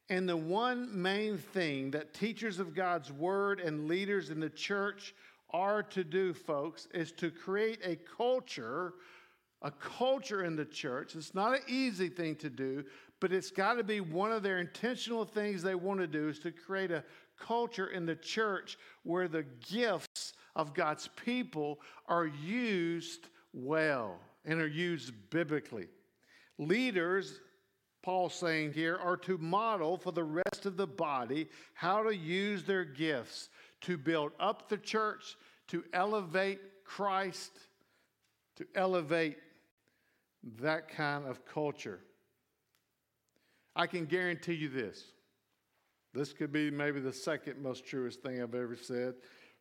And 0.09 0.29
the 0.29 0.37
one 0.37 0.89
main 1.01 1.37
thing 1.37 1.91
that 1.91 2.13
teachers 2.13 2.59
of 2.59 2.75
God's 2.75 3.11
word 3.11 3.59
and 3.59 3.87
leaders 3.87 4.29
in 4.29 4.39
the 4.39 4.49
church 4.49 5.15
are 5.51 5.83
to 5.83 6.03
do, 6.03 6.33
folks, 6.33 6.87
is 6.93 7.11
to 7.13 7.31
create 7.31 7.79
a 7.83 7.97
culture, 8.17 8.93
a 9.61 9.71
culture 9.71 10.43
in 10.43 10.55
the 10.55 10.65
church. 10.65 11.15
It's 11.15 11.35
not 11.35 11.53
an 11.53 11.61
easy 11.67 12.09
thing 12.09 12.35
to 12.37 12.49
do, 12.49 12.83
but 13.19 13.31
it's 13.31 13.51
got 13.51 13.75
to 13.75 13.83
be 13.83 14.01
one 14.01 14.31
of 14.31 14.43
their 14.43 14.59
intentional 14.59 15.25
things 15.25 15.63
they 15.63 15.75
want 15.75 15.99
to 15.99 16.07
do 16.07 16.29
is 16.29 16.39
to 16.39 16.51
create 16.51 16.91
a 16.91 17.03
culture 17.39 17.87
in 17.87 18.05
the 18.05 18.15
church 18.15 18.77
where 19.03 19.27
the 19.27 19.43
gifts 19.67 20.33
of 20.55 20.73
God's 20.73 21.09
people 21.23 21.79
are 22.07 22.25
used 22.25 23.27
well 23.53 24.19
and 24.45 24.61
are 24.61 24.67
used 24.67 25.13
biblically. 25.29 25.87
Leaders, 26.57 27.39
Paul's 28.03 28.35
saying 28.35 28.73
here, 28.73 28.97
are 28.97 29.17
to 29.17 29.37
model 29.37 29.97
for 29.97 30.11
the 30.11 30.23
rest 30.23 30.65
of 30.65 30.77
the 30.77 30.87
body 30.87 31.47
how 31.73 32.03
to 32.03 32.15
use 32.15 32.63
their 32.63 32.85
gifts 32.85 33.49
to 33.85 33.97
build 33.97 34.31
up 34.39 34.69
the 34.69 34.77
church, 34.77 35.37
to 35.67 35.83
elevate 35.93 36.59
Christ, 36.83 37.51
to 38.57 38.65
elevate 38.75 39.37
that 40.59 40.89
kind 40.89 41.25
of 41.25 41.45
culture. 41.45 41.99
I 43.75 43.87
can 43.87 44.05
guarantee 44.05 44.53
you 44.53 44.69
this 44.69 45.03
this 46.15 46.31
could 46.31 46.53
be 46.53 46.71
maybe 46.71 47.01
the 47.01 47.11
second 47.11 47.61
most 47.61 47.85
truest 47.85 48.21
thing 48.21 48.41
I've 48.41 48.55
ever 48.55 48.77
said 48.77 49.15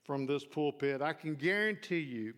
from 0.04 0.24
this 0.24 0.44
pulpit. 0.44 1.02
I 1.02 1.12
can 1.12 1.34
guarantee 1.34 1.98
you 1.98 2.34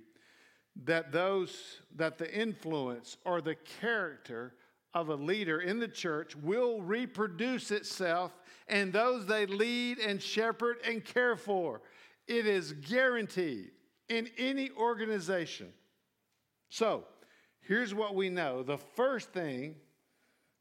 that 0.85 1.13
those 1.13 1.81
that 1.97 2.17
the 2.17 2.33
influence 2.35 3.19
or 3.27 3.43
the 3.43 3.57
character 3.81 4.55
of 5.01 5.11
a 5.11 5.15
leader 5.15 5.61
in 5.61 5.79
the 5.79 5.89
church 5.89 6.35
will 6.37 6.81
reproduce 6.81 7.71
itself 7.71 8.33
and 8.69 8.93
those 8.93 9.27
they 9.27 9.47
lead 9.47 9.99
and 9.99 10.23
shepherd 10.23 10.79
and 10.87 11.05
care 11.05 11.37
for. 11.37 11.83
It 12.27 12.47
is 12.47 12.73
guaranteed 12.73 13.71
in 14.09 14.29
any 14.39 14.71
organization. 14.71 15.73
So, 16.71 17.05
here's 17.61 17.95
what 17.95 18.15
we 18.15 18.31
know 18.31 18.63
the 18.63 18.79
first 18.79 19.33
thing 19.33 19.77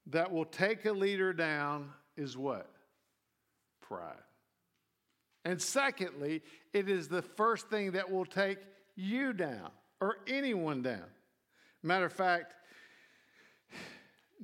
that 0.07 0.31
will 0.31 0.45
take 0.45 0.85
a 0.85 0.91
leader 0.91 1.33
down 1.33 1.91
is 2.15 2.37
what? 2.37 2.69
pride. 3.81 4.15
And 5.43 5.61
secondly, 5.61 6.41
it 6.73 6.89
is 6.89 7.07
the 7.07 7.21
first 7.21 7.69
thing 7.69 7.91
that 7.91 8.11
will 8.11 8.25
take 8.25 8.57
you 8.95 9.31
down 9.31 9.69
or 10.01 10.17
anyone 10.27 10.81
down. 10.81 11.05
Matter 11.83 12.05
of 12.05 12.13
fact, 12.13 12.55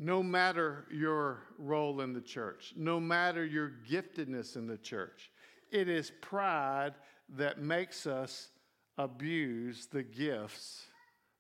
no 0.02 0.24
matter 0.24 0.88
your 0.92 1.44
role 1.60 2.02
in 2.02 2.12
the 2.12 2.22
church, 2.22 2.74
no 2.76 3.00
matter 3.00 3.46
your 3.46 3.72
giftedness 3.88 4.56
in 4.56 4.66
the 4.66 4.78
church, 4.78 5.30
it 5.72 5.88
is 5.88 6.12
pride 6.22 6.96
that 7.30 7.60
makes 7.62 8.08
us 8.08 8.50
abuse 8.98 9.86
the 9.86 10.02
gifts 10.02 10.88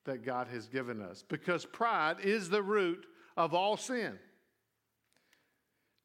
that 0.06 0.24
God 0.24 0.48
has 0.48 0.68
given 0.68 1.02
us 1.02 1.24
because 1.28 1.66
pride 1.66 2.18
is 2.24 2.50
the 2.50 2.62
root 2.62 3.08
of 3.36 3.56
all 3.56 3.78
sin. 3.78 4.20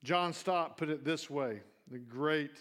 John 0.02 0.32
Stott 0.32 0.78
put 0.78 0.88
it 0.88 1.04
this 1.04 1.28
way 1.28 1.60
the 1.90 1.98
great 1.98 2.58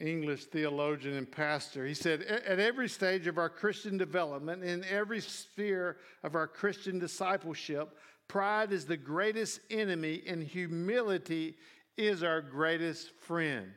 English 0.00 0.46
theologian 0.46 1.14
and 1.14 1.30
pastor. 1.30 1.84
He 1.84 1.94
said, 1.94 2.22
At 2.22 2.58
every 2.58 2.88
stage 2.88 3.26
of 3.26 3.36
our 3.36 3.50
Christian 3.50 3.98
development, 3.98 4.64
in 4.64 4.84
every 4.84 5.20
sphere 5.20 5.98
of 6.22 6.34
our 6.34 6.46
Christian 6.46 6.98
discipleship, 6.98 7.96
pride 8.28 8.72
is 8.72 8.84
the 8.84 8.96
greatest 8.96 9.60
enemy 9.70 10.22
and 10.26 10.42
humility 10.42 11.56
is 11.96 12.22
our 12.22 12.40
greatest 12.40 13.10
friend. 13.20 13.72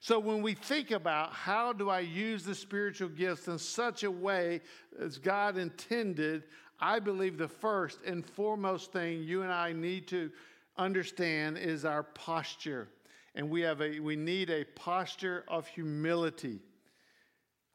So 0.00 0.18
when 0.18 0.42
we 0.42 0.54
think 0.54 0.92
about 0.92 1.32
how 1.32 1.72
do 1.72 1.90
I 1.90 2.00
use 2.00 2.44
the 2.44 2.54
spiritual 2.54 3.08
gifts 3.08 3.48
in 3.48 3.58
such 3.58 4.04
a 4.04 4.10
way 4.10 4.60
as 5.00 5.18
God 5.18 5.56
intended, 5.56 6.44
I 6.78 7.00
believe 7.00 7.36
the 7.36 7.48
first 7.48 7.98
and 8.06 8.24
foremost 8.24 8.92
thing 8.92 9.24
you 9.24 9.42
and 9.42 9.52
I 9.52 9.72
need 9.72 10.06
to 10.08 10.30
understand 10.76 11.58
is 11.58 11.84
our 11.84 12.04
posture 12.04 12.88
and 13.34 13.50
we 13.50 13.60
have 13.62 13.80
a 13.80 13.98
we 13.98 14.14
need 14.14 14.50
a 14.50 14.64
posture 14.64 15.44
of 15.48 15.66
humility 15.66 16.60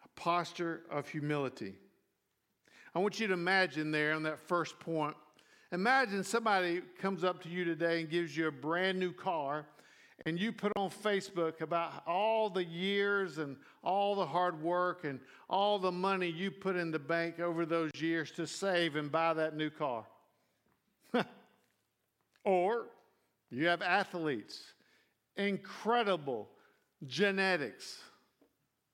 a 0.03 0.19
posture 0.19 0.81
of 0.89 1.07
humility. 1.07 1.75
I 2.95 2.99
want 2.99 3.19
you 3.19 3.27
to 3.27 3.33
imagine 3.33 3.91
there 3.91 4.13
on 4.13 4.23
that 4.23 4.39
first 4.39 4.79
point. 4.79 5.15
Imagine 5.73 6.23
somebody 6.23 6.81
comes 7.01 7.23
up 7.23 7.41
to 7.41 7.49
you 7.49 7.65
today 7.65 7.99
and 7.99 8.07
gives 8.07 8.37
you 8.37 8.47
a 8.47 8.51
brand 8.51 8.99
new 8.99 9.11
car, 9.11 9.65
and 10.23 10.39
you 10.39 10.51
put 10.51 10.71
on 10.75 10.91
Facebook 10.91 11.61
about 11.61 12.03
all 12.05 12.47
the 12.47 12.63
years 12.63 13.39
and 13.39 13.57
all 13.83 14.13
the 14.13 14.25
hard 14.25 14.61
work 14.61 15.03
and 15.03 15.19
all 15.49 15.79
the 15.79 15.91
money 15.91 16.27
you 16.27 16.51
put 16.51 16.75
in 16.75 16.91
the 16.91 16.99
bank 16.99 17.39
over 17.39 17.65
those 17.65 17.89
years 17.95 18.29
to 18.33 18.45
save 18.45 18.95
and 18.95 19.11
buy 19.11 19.33
that 19.33 19.57
new 19.57 19.71
car. 19.71 20.05
or 22.43 22.85
you 23.49 23.65
have 23.65 23.81
athletes, 23.81 24.61
incredible 25.37 26.49
genetics, 27.07 27.97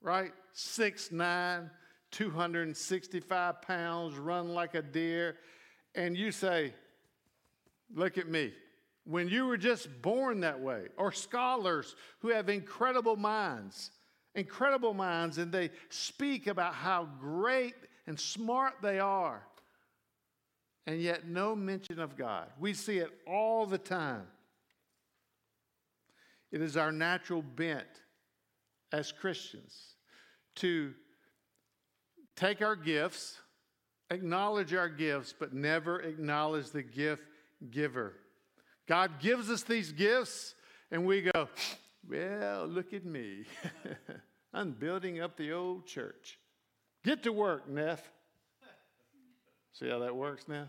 right? 0.01 0.31
Six 0.53 1.11
nine, 1.11 1.69
265 2.11 3.61
pounds, 3.63 4.15
run 4.15 4.53
like 4.53 4.75
a 4.75 4.81
deer, 4.81 5.35
and 5.95 6.17
you 6.17 6.31
say, 6.31 6.73
Look 7.93 8.17
at 8.17 8.27
me. 8.27 8.53
When 9.05 9.27
you 9.27 9.47
were 9.47 9.57
just 9.57 10.01
born 10.03 10.41
that 10.41 10.59
way, 10.59 10.83
or 10.95 11.11
scholars 11.11 11.95
who 12.19 12.27
have 12.27 12.47
incredible 12.47 13.15
minds, 13.15 13.89
incredible 14.35 14.93
minds, 14.93 15.39
and 15.39 15.51
they 15.51 15.71
speak 15.89 16.45
about 16.45 16.75
how 16.75 17.09
great 17.19 17.73
and 18.05 18.19
smart 18.19 18.75
they 18.83 18.99
are, 18.99 19.41
and 20.85 21.01
yet 21.01 21.27
no 21.27 21.55
mention 21.55 21.99
of 21.99 22.15
God. 22.15 22.49
We 22.59 22.73
see 22.73 22.99
it 22.99 23.09
all 23.27 23.65
the 23.65 23.77
time. 23.79 24.27
It 26.51 26.61
is 26.61 26.77
our 26.77 26.91
natural 26.91 27.41
bent 27.41 27.87
as 28.91 29.11
Christians 29.11 29.95
to 30.55 30.93
take 32.35 32.61
our 32.61 32.75
gifts, 32.75 33.37
acknowledge 34.09 34.73
our 34.73 34.89
gifts, 34.89 35.33
but 35.37 35.53
never 35.53 35.99
acknowledge 35.99 36.71
the 36.71 36.83
gift 36.83 37.23
giver. 37.71 38.13
God 38.87 39.19
gives 39.19 39.49
us 39.49 39.63
these 39.63 39.91
gifts, 39.91 40.55
and 40.91 41.05
we 41.05 41.21
go, 41.21 41.47
Well, 42.09 42.65
look 42.67 42.93
at 42.93 43.05
me. 43.05 43.45
I'm 44.53 44.71
building 44.71 45.21
up 45.21 45.37
the 45.37 45.51
old 45.53 45.85
church. 45.85 46.39
Get 47.03 47.23
to 47.23 47.31
work, 47.31 47.69
Neff. 47.69 48.01
See 49.73 49.87
how 49.87 49.99
that 49.99 50.15
works, 50.15 50.47
Neff? 50.47 50.67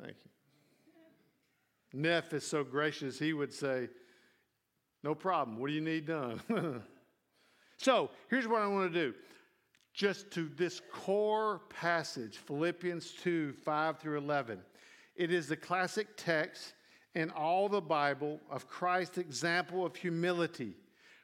Thank 0.00 0.14
you. 0.24 2.00
Neff 2.00 2.32
is 2.32 2.46
so 2.46 2.62
gracious, 2.62 3.18
he 3.18 3.32
would 3.32 3.52
say, 3.52 3.88
No 5.02 5.14
problem. 5.14 5.58
What 5.58 5.68
do 5.68 5.74
you 5.74 5.80
need 5.80 6.06
done? 6.06 6.40
so 7.76 8.10
here's 8.30 8.46
what 8.46 8.62
I 8.62 8.68
want 8.68 8.92
to 8.92 9.06
do 9.06 9.14
just 9.98 10.30
to 10.30 10.48
this 10.56 10.80
core 10.92 11.60
passage, 11.70 12.36
Philippians 12.36 13.10
2 13.20 13.52
5 13.52 13.98
through 13.98 14.18
11. 14.18 14.60
It 15.16 15.32
is 15.32 15.48
the 15.48 15.56
classic 15.56 16.06
text 16.16 16.74
in 17.16 17.30
all 17.30 17.68
the 17.68 17.80
Bible 17.80 18.38
of 18.48 18.68
Christ's 18.68 19.18
example 19.18 19.84
of 19.84 19.96
humility, 19.96 20.76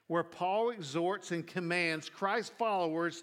where 0.09 0.25
Paul 0.25 0.71
exhorts 0.71 1.31
and 1.31 1.47
commands 1.47 2.09
Christ's 2.09 2.53
followers 2.59 3.23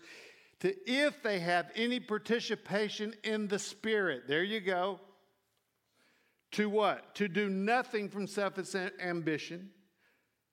to, 0.62 0.74
if 0.90 1.22
they 1.22 1.40
have 1.40 1.70
any 1.76 2.00
participation 2.00 3.14
in 3.26 3.50
the 3.50 3.60
Spirit, 3.60 4.30
there 4.30 4.46
you 4.46 4.62
go, 4.62 5.02
to 6.52 6.70
what? 6.70 7.14
To 7.16 7.28
do 7.28 7.50
nothing 7.50 8.08
from 8.08 8.26
selfish 8.26 8.74
ambition 9.02 9.70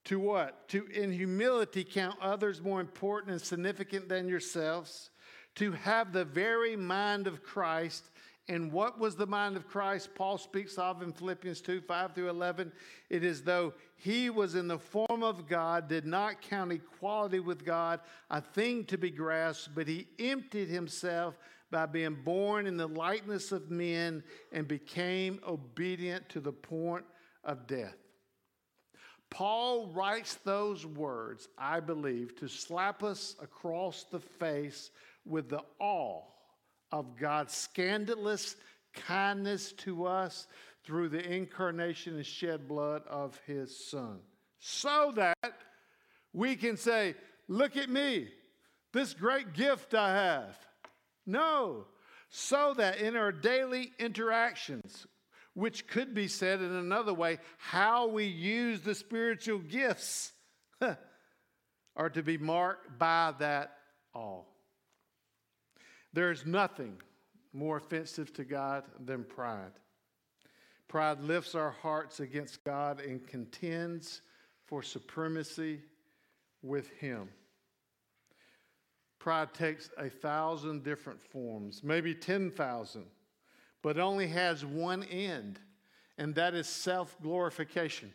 to 0.09 0.19
what? 0.19 0.67
To, 0.69 0.87
in 0.87 1.13
humility, 1.13 1.85
count 1.85 2.17
others 2.23 2.63
more 2.63 2.81
important 2.81 3.33
and 3.33 3.41
significant 3.41 4.09
than 4.09 4.27
yourselves. 4.27 5.11
To 5.57 5.73
have 5.73 6.15
the 6.15 6.25
very 6.25 6.77
mind 6.77 7.27
of 7.27 7.43
Christ. 7.43 8.05
And 8.49 8.73
what 8.73 8.99
was 8.99 9.17
the 9.17 9.27
mind 9.27 9.59
of 9.59 9.69
Christ 9.69 10.15
Paul 10.15 10.39
speaks 10.39 10.79
of 10.79 11.03
in 11.03 11.13
Philippians 11.13 11.61
2 11.61 11.83
5 11.83 12.15
through 12.15 12.31
11? 12.31 12.73
It 13.11 13.23
is 13.23 13.43
though 13.43 13.75
he 13.97 14.31
was 14.31 14.55
in 14.55 14.67
the 14.67 14.79
form 14.79 15.23
of 15.23 15.47
God, 15.47 15.89
did 15.89 16.07
not 16.07 16.41
count 16.41 16.73
equality 16.73 17.41
with 17.41 17.67
God 17.67 18.01
a 18.31 18.41
thing 18.41 18.87
to 18.87 18.97
be 18.97 19.11
grasped, 19.11 19.75
but 19.75 19.87
he 19.87 20.07
emptied 20.19 20.69
himself 20.69 21.37
by 21.71 21.85
being 21.85 22.17
born 22.25 22.67
in 22.67 22.79
the 22.79 22.89
likeness 22.89 23.53
of 23.53 23.71
men 23.71 24.23
and 24.53 24.67
became 24.67 25.39
obedient 25.47 26.31
to 26.31 26.41
the 26.41 26.53
point 26.53 27.05
of 27.45 27.67
death. 27.67 28.08
Paul 29.31 29.89
writes 29.89 30.37
those 30.37 30.87
words, 30.87 31.49
I 31.57 31.81
believe, 31.81 32.37
to 32.37 32.49
slap 32.49 33.03
us 33.03 33.37
across 33.41 34.05
the 34.05 34.21
face 34.21 34.91
with 35.25 35.51
the 35.51 35.63
awe 35.79 36.23
of 36.91 37.17
God's 37.19 37.55
scandalous 37.55 38.57
kindness 38.95 39.73
to 39.73 40.07
us 40.07 40.47
through 40.85 41.11
the 41.11 41.23
incarnation 41.23 42.17
and 42.17 42.25
shed 42.25 42.67
blood 42.67 43.03
of 43.09 43.39
his 43.47 43.85
Son. 43.91 44.21
So 44.59 45.13
that 45.17 45.53
we 46.33 46.57
can 46.57 46.77
say, 46.77 47.15
Look 47.51 47.77
at 47.77 47.89
me, 47.89 48.29
this 48.93 49.15
great 49.15 49.55
gift 49.55 49.95
I 49.95 50.15
have. 50.15 50.59
No, 51.27 51.87
so 52.31 52.75
that 52.77 52.99
in 52.99 53.17
our 53.17 53.33
daily 53.33 53.93
interactions, 53.99 55.07
which 55.59 55.89
could 55.89 56.15
be 56.15 56.29
said 56.29 56.61
in 56.61 56.71
another 56.71 57.13
way 57.13 57.37
how 57.57 58.07
we 58.07 58.25
use 58.25 58.81
the 58.83 58.95
spiritual 58.95 59.59
gifts 59.59 60.31
are 61.97 62.11
to 62.11 62.23
be 62.23 62.39
marked 62.39 62.97
by 62.97 63.35
that 63.41 63.73
all. 64.15 64.55
There's 66.13 66.47
nothing 66.47 66.99
more 67.53 67.79
offensive 67.79 68.33
to 68.35 68.45
God 68.45 68.85
than 69.05 69.25
pride. 69.25 69.73
Pride 70.87 71.21
lifts 71.21 71.57
our 71.57 71.73
hearts 71.73 72.21
against 72.21 72.63
God 72.63 73.01
and 73.01 73.27
contends 73.27 74.21
for 74.67 74.81
supremacy 74.81 75.81
with 76.63 76.89
Him. 77.01 77.31
Pride 79.19 79.53
takes 79.55 79.91
a 79.99 80.09
thousand 80.09 80.85
different 80.85 81.21
forms, 81.21 81.83
maybe 81.83 82.15
10,000 82.15 83.07
but 83.83 83.99
only 83.99 84.29
has 84.29 84.65
one 84.65 85.05
end, 85.05 85.59
and 86.17 86.35
that 86.35 86.55
is 86.55 86.69
self 86.69 87.17
glorification. 87.23 88.13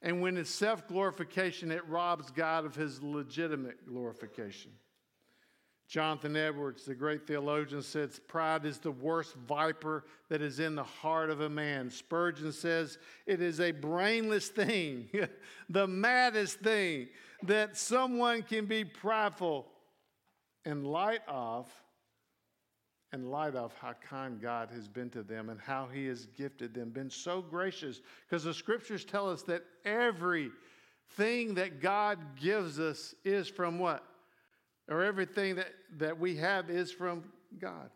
And 0.00 0.22
when 0.22 0.36
it's 0.36 0.50
self 0.50 0.86
glorification, 0.86 1.70
it 1.70 1.86
robs 1.88 2.30
God 2.30 2.64
of 2.64 2.74
his 2.74 3.02
legitimate 3.02 3.86
glorification. 3.86 4.70
Jonathan 5.88 6.36
Edwards, 6.36 6.84
the 6.84 6.94
great 6.94 7.26
theologian, 7.26 7.82
says 7.82 8.20
pride 8.28 8.66
is 8.66 8.78
the 8.78 8.90
worst 8.90 9.34
viper 9.48 10.04
that 10.28 10.42
is 10.42 10.60
in 10.60 10.74
the 10.74 10.84
heart 10.84 11.30
of 11.30 11.40
a 11.40 11.48
man. 11.48 11.90
Spurgeon 11.90 12.52
says 12.52 12.98
it 13.26 13.40
is 13.40 13.58
a 13.58 13.70
brainless 13.70 14.48
thing, 14.48 15.08
the 15.70 15.86
maddest 15.86 16.60
thing 16.60 17.08
that 17.42 17.76
someone 17.78 18.42
can 18.42 18.66
be 18.66 18.84
prideful 18.84 19.66
in 20.66 20.84
light 20.84 21.22
of 21.26 21.66
in 23.12 23.30
light 23.30 23.54
of 23.54 23.72
how 23.80 23.94
kind 23.94 24.40
God 24.40 24.68
has 24.70 24.86
been 24.86 25.10
to 25.10 25.22
them 25.22 25.48
and 25.48 25.58
how 25.60 25.88
He 25.92 26.06
has 26.06 26.26
gifted 26.36 26.74
them, 26.74 26.90
been 26.90 27.10
so 27.10 27.40
gracious. 27.40 28.00
Because 28.28 28.44
the 28.44 28.52
scriptures 28.52 29.04
tell 29.04 29.30
us 29.30 29.42
that 29.44 29.64
everything 29.84 31.54
that 31.54 31.80
God 31.80 32.18
gives 32.38 32.78
us 32.78 33.14
is 33.24 33.48
from 33.48 33.78
what? 33.78 34.04
Or 34.88 35.02
everything 35.02 35.56
that, 35.56 35.72
that 35.96 36.18
we 36.18 36.36
have 36.36 36.70
is 36.70 36.92
from 36.92 37.24
God. 37.58 37.90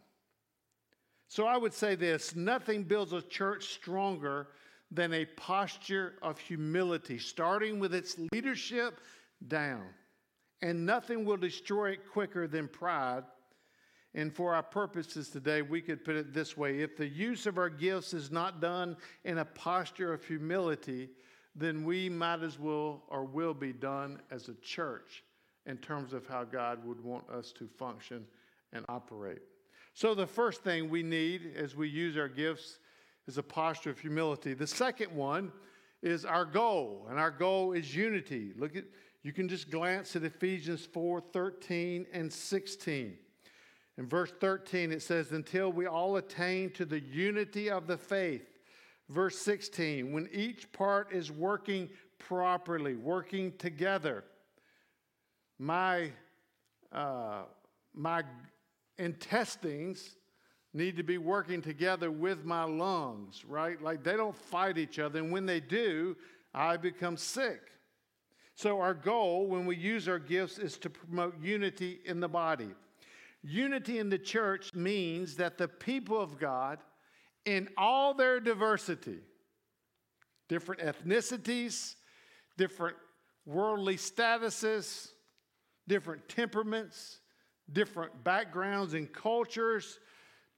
So 1.28 1.46
I 1.46 1.56
would 1.56 1.72
say 1.72 1.94
this 1.94 2.34
nothing 2.34 2.82
builds 2.82 3.12
a 3.12 3.22
church 3.22 3.74
stronger 3.74 4.48
than 4.90 5.12
a 5.14 5.24
posture 5.24 6.14
of 6.20 6.38
humility, 6.38 7.18
starting 7.18 7.78
with 7.78 7.94
its 7.94 8.16
leadership 8.32 9.00
down. 9.48 9.84
And 10.60 10.86
nothing 10.86 11.24
will 11.24 11.38
destroy 11.38 11.92
it 11.92 12.00
quicker 12.12 12.46
than 12.46 12.68
pride 12.68 13.24
and 14.14 14.34
for 14.34 14.54
our 14.54 14.62
purposes 14.62 15.30
today, 15.30 15.62
we 15.62 15.80
could 15.80 16.04
put 16.04 16.16
it 16.16 16.34
this 16.34 16.56
way 16.56 16.80
if 16.80 16.96
the 16.96 17.08
use 17.08 17.46
of 17.46 17.56
our 17.56 17.70
gifts 17.70 18.12
is 18.12 18.30
not 18.30 18.60
done 18.60 18.96
in 19.24 19.38
a 19.38 19.44
posture 19.44 20.12
of 20.12 20.24
humility, 20.24 21.08
then 21.54 21.84
we 21.84 22.08
might 22.08 22.42
as 22.42 22.58
well 22.58 23.02
or 23.08 23.24
will 23.24 23.54
be 23.54 23.72
done 23.72 24.20
as 24.30 24.48
a 24.48 24.54
church 24.54 25.24
in 25.66 25.78
terms 25.78 26.12
of 26.12 26.26
how 26.26 26.44
God 26.44 26.84
would 26.84 27.02
want 27.02 27.28
us 27.30 27.52
to 27.52 27.66
function 27.78 28.26
and 28.72 28.84
operate. 28.88 29.40
So, 29.94 30.14
the 30.14 30.26
first 30.26 30.62
thing 30.62 30.88
we 30.88 31.02
need 31.02 31.52
as 31.56 31.76
we 31.76 31.88
use 31.88 32.16
our 32.16 32.28
gifts 32.28 32.78
is 33.26 33.38
a 33.38 33.42
posture 33.42 33.90
of 33.90 33.98
humility. 33.98 34.54
The 34.54 34.66
second 34.66 35.14
one 35.14 35.52
is 36.02 36.24
our 36.24 36.44
goal, 36.44 37.06
and 37.08 37.18
our 37.18 37.30
goal 37.30 37.72
is 37.72 37.94
unity. 37.94 38.52
Look 38.56 38.74
at 38.76 38.84
you 39.22 39.32
can 39.32 39.48
just 39.48 39.70
glance 39.70 40.16
at 40.16 40.24
Ephesians 40.24 40.84
4 40.84 41.20
13 41.20 42.06
and 42.12 42.32
16. 42.32 43.16
In 43.98 44.08
verse 44.08 44.32
13, 44.40 44.92
it 44.92 45.02
says, 45.02 45.32
Until 45.32 45.70
we 45.70 45.86
all 45.86 46.16
attain 46.16 46.70
to 46.72 46.84
the 46.84 47.00
unity 47.00 47.70
of 47.70 47.86
the 47.86 47.98
faith. 47.98 48.48
Verse 49.08 49.36
16, 49.38 50.12
when 50.12 50.28
each 50.32 50.72
part 50.72 51.12
is 51.12 51.30
working 51.30 51.90
properly, 52.18 52.94
working 52.94 53.52
together. 53.58 54.24
My, 55.58 56.10
uh, 56.92 57.42
my 57.94 58.22
intestines 58.98 60.16
need 60.74 60.96
to 60.96 61.02
be 61.02 61.18
working 61.18 61.60
together 61.60 62.10
with 62.10 62.44
my 62.44 62.64
lungs, 62.64 63.44
right? 63.44 63.80
Like 63.82 64.02
they 64.02 64.16
don't 64.16 64.34
fight 64.34 64.78
each 64.78 64.98
other. 64.98 65.18
And 65.18 65.30
when 65.30 65.44
they 65.44 65.60
do, 65.60 66.16
I 66.54 66.76
become 66.76 67.16
sick. 67.16 67.60
So, 68.54 68.80
our 68.80 68.94
goal 68.94 69.46
when 69.46 69.64
we 69.66 69.76
use 69.76 70.08
our 70.08 70.18
gifts 70.18 70.58
is 70.58 70.76
to 70.78 70.90
promote 70.90 71.40
unity 71.40 72.00
in 72.04 72.20
the 72.20 72.28
body. 72.28 72.70
Unity 73.42 73.98
in 73.98 74.08
the 74.08 74.18
church 74.18 74.72
means 74.74 75.36
that 75.36 75.58
the 75.58 75.68
people 75.68 76.20
of 76.20 76.38
God, 76.38 76.78
in 77.44 77.68
all 77.76 78.14
their 78.14 78.38
diversity, 78.38 79.18
different 80.48 80.80
ethnicities, 80.80 81.96
different 82.56 82.96
worldly 83.44 83.96
statuses, 83.96 85.08
different 85.88 86.28
temperaments, 86.28 87.18
different 87.72 88.22
backgrounds 88.22 88.94
and 88.94 89.12
cultures, 89.12 89.98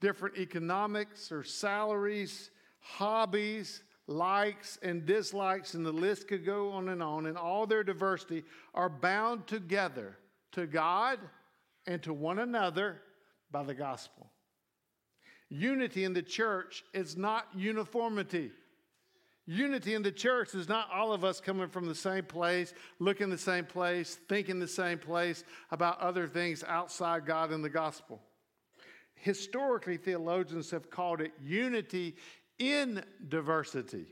different 0.01 0.37
economics 0.37 1.33
or 1.33 1.42
salaries, 1.42 2.51
hobbies, 2.81 3.83
likes 4.07 4.79
and 4.83 5.07
dislikes, 5.07 5.73
and 5.73 5.87
the 5.87 5.92
list 5.92 6.29
could 6.29 6.44
go 6.44 6.70
on 6.73 6.90
and 6.90 7.03
on, 7.03 7.25
and 7.25 7.38
all 7.38 7.66
their 7.66 7.83
diversity 7.83 8.44
are 8.75 8.90
bound 8.90 9.47
together 9.47 10.18
to 10.53 10.66
God 10.66 11.18
and 11.87 12.03
to 12.03 12.12
one 12.12 12.38
another 12.38 13.01
by 13.51 13.62
the 13.62 13.75
gospel. 13.75 14.31
Unity 15.49 16.05
in 16.05 16.12
the 16.12 16.23
church 16.23 16.85
is 16.92 17.16
not 17.16 17.47
uniformity. 17.55 18.51
Unity 19.47 19.94
in 19.94 20.03
the 20.03 20.11
church 20.11 20.55
is 20.55 20.68
not 20.68 20.88
all 20.90 21.12
of 21.12 21.23
us 21.23 21.40
coming 21.40 21.68
from 21.68 21.87
the 21.87 21.94
same 21.94 22.25
place, 22.25 22.73
looking 22.99 23.29
the 23.29 23.37
same 23.37 23.66
place, 23.66 24.18
thinking 24.29 24.59
the 24.59 24.66
same 24.66 24.99
place 24.99 25.44
about 25.70 26.01
other 26.01 26.27
things 26.27 26.64
outside 26.66 27.27
God 27.27 27.51
and 27.51 27.62
the 27.62 27.68
gospel 27.68 28.23
historically, 29.25 29.97
theologians 29.97 30.70
have 30.70 30.90
called 30.90 31.23
it 31.23 31.33
unity 31.42 32.14
in 32.59 33.03
diversity. 33.29 34.05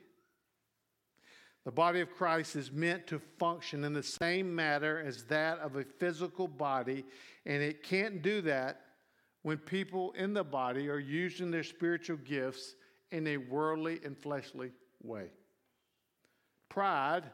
The 1.64 1.70
body 1.70 2.00
of 2.00 2.10
Christ 2.10 2.56
is 2.56 2.72
meant 2.72 3.06
to 3.08 3.20
function 3.38 3.84
in 3.84 3.92
the 3.92 4.02
same 4.02 4.52
manner 4.52 5.02
as 5.04 5.24
that 5.24 5.58
of 5.60 5.76
a 5.76 5.84
physical 5.84 6.48
body, 6.48 7.04
and 7.46 7.62
it 7.62 7.84
can't 7.84 8.20
do 8.20 8.40
that 8.42 8.80
when 9.42 9.58
people 9.58 10.12
in 10.12 10.34
the 10.34 10.44
body 10.44 10.88
are 10.88 10.98
using 10.98 11.50
their 11.50 11.62
spiritual 11.62 12.16
gifts 12.16 12.74
in 13.12 13.26
a 13.28 13.36
worldly 13.36 14.00
and 14.04 14.18
fleshly 14.18 14.72
way. 15.02 15.26
Pride 16.68 17.24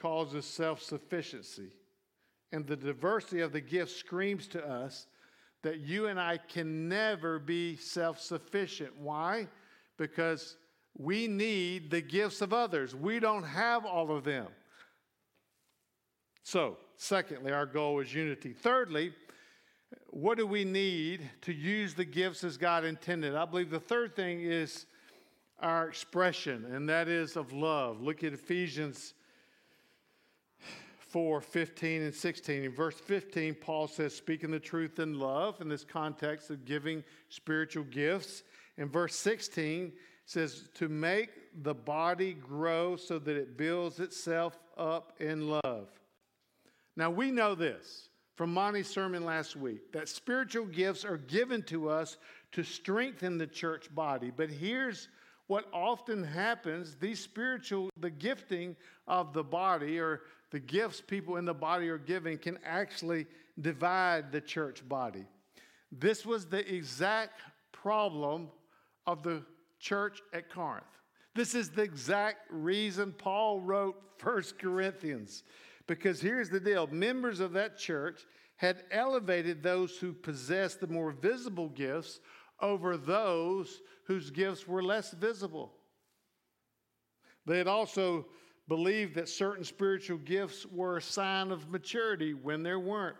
causes 0.00 0.44
self 0.44 0.82
sufficiency, 0.82 1.70
and 2.50 2.66
the 2.66 2.76
diversity 2.76 3.42
of 3.42 3.52
the 3.52 3.60
gifts 3.60 3.94
screams 3.94 4.48
to 4.48 4.66
us 4.66 5.06
that 5.62 5.80
you 5.80 6.06
and 6.06 6.18
I 6.20 6.38
can 6.38 6.88
never 6.88 7.38
be 7.38 7.76
self 7.76 8.20
sufficient. 8.20 8.96
Why? 8.98 9.46
Because 9.98 10.56
we 10.98 11.28
need 11.28 11.90
the 11.90 12.00
gifts 12.00 12.40
of 12.40 12.52
others. 12.52 12.94
We 12.94 13.20
don't 13.20 13.44
have 13.44 13.84
all 13.84 14.10
of 14.10 14.24
them. 14.24 14.46
So, 16.42 16.78
secondly, 16.96 17.52
our 17.52 17.66
goal 17.66 18.00
is 18.00 18.14
unity. 18.14 18.52
Thirdly, 18.52 19.12
what 20.08 20.38
do 20.38 20.46
we 20.46 20.64
need 20.64 21.28
to 21.42 21.52
use 21.52 21.94
the 21.94 22.04
gifts 22.04 22.44
as 22.44 22.56
God 22.56 22.84
intended? 22.84 23.34
I 23.34 23.44
believe 23.44 23.70
the 23.70 23.80
third 23.80 24.16
thing 24.16 24.40
is 24.40 24.86
our 25.60 25.88
expression, 25.88 26.64
and 26.72 26.88
that 26.88 27.08
is 27.08 27.36
of 27.36 27.52
love. 27.52 28.00
Look 28.00 28.24
at 28.24 28.32
Ephesians 28.32 29.14
4 31.08 31.40
15 31.40 32.02
and 32.02 32.14
16. 32.14 32.64
In 32.64 32.72
verse 32.72 32.98
15, 32.98 33.54
Paul 33.54 33.86
says, 33.86 34.14
speaking 34.14 34.50
the 34.50 34.60
truth 34.60 34.98
in 34.98 35.18
love 35.18 35.60
in 35.60 35.68
this 35.68 35.84
context 35.84 36.50
of 36.50 36.64
giving 36.64 37.04
spiritual 37.28 37.84
gifts. 37.84 38.42
In 38.76 38.88
verse 38.88 39.14
16, 39.16 39.92
says, 40.26 40.68
to 40.74 40.88
make 40.88 41.30
the 41.62 41.74
body 41.74 42.34
grow 42.34 42.96
so 42.96 43.18
that 43.20 43.36
it 43.36 43.56
builds 43.56 44.00
itself 44.00 44.58
up 44.76 45.14
in 45.20 45.48
love. 45.48 45.88
Now, 46.96 47.10
we 47.10 47.30
know 47.30 47.54
this 47.54 48.08
from 48.34 48.52
Monty's 48.52 48.88
sermon 48.88 49.24
last 49.24 49.56
week 49.56 49.92
that 49.92 50.08
spiritual 50.08 50.66
gifts 50.66 51.04
are 51.04 51.16
given 51.16 51.62
to 51.64 51.88
us 51.88 52.18
to 52.52 52.62
strengthen 52.62 53.38
the 53.38 53.46
church 53.46 53.94
body. 53.94 54.32
But 54.34 54.50
here's 54.50 55.08
what 55.46 55.66
often 55.72 56.24
happens 56.24 56.96
these 56.96 57.20
spiritual, 57.20 57.90
the 58.00 58.10
gifting 58.10 58.74
of 59.06 59.32
the 59.32 59.44
body 59.44 59.98
or 60.00 60.22
the 60.50 60.58
gifts 60.58 61.00
people 61.00 61.36
in 61.36 61.44
the 61.44 61.54
body 61.54 61.88
are 61.88 61.98
giving 61.98 62.36
can 62.36 62.58
actually 62.64 63.26
divide 63.60 64.32
the 64.32 64.40
church 64.40 64.86
body. 64.88 65.24
This 65.92 66.26
was 66.26 66.46
the 66.46 66.74
exact 66.74 67.40
problem 67.72 68.48
of 69.06 69.22
the 69.22 69.42
church 69.78 70.20
at 70.32 70.50
Corinth. 70.50 70.84
This 71.34 71.54
is 71.54 71.70
the 71.70 71.82
exact 71.82 72.50
reason 72.50 73.12
Paul 73.12 73.60
wrote 73.60 73.96
First 74.18 74.58
Corinthians. 74.58 75.44
Because 75.86 76.20
here's 76.20 76.48
the 76.48 76.60
deal 76.60 76.86
members 76.88 77.40
of 77.40 77.52
that 77.52 77.78
church 77.78 78.26
had 78.56 78.84
elevated 78.90 79.62
those 79.62 79.98
who 79.98 80.12
possessed 80.12 80.80
the 80.80 80.86
more 80.86 81.12
visible 81.12 81.68
gifts 81.68 82.20
over 82.60 82.96
those 82.96 83.82
whose 84.06 84.30
gifts 84.30 84.66
were 84.66 84.82
less 84.82 85.12
visible. 85.12 85.72
They 87.44 87.58
had 87.58 87.68
also 87.68 88.26
believed 88.66 89.14
that 89.14 89.28
certain 89.28 89.62
spiritual 89.62 90.18
gifts 90.18 90.66
were 90.66 90.96
a 90.96 91.02
sign 91.02 91.52
of 91.52 91.70
maturity 91.70 92.34
when 92.34 92.62
there 92.62 92.80
weren't. 92.80 93.16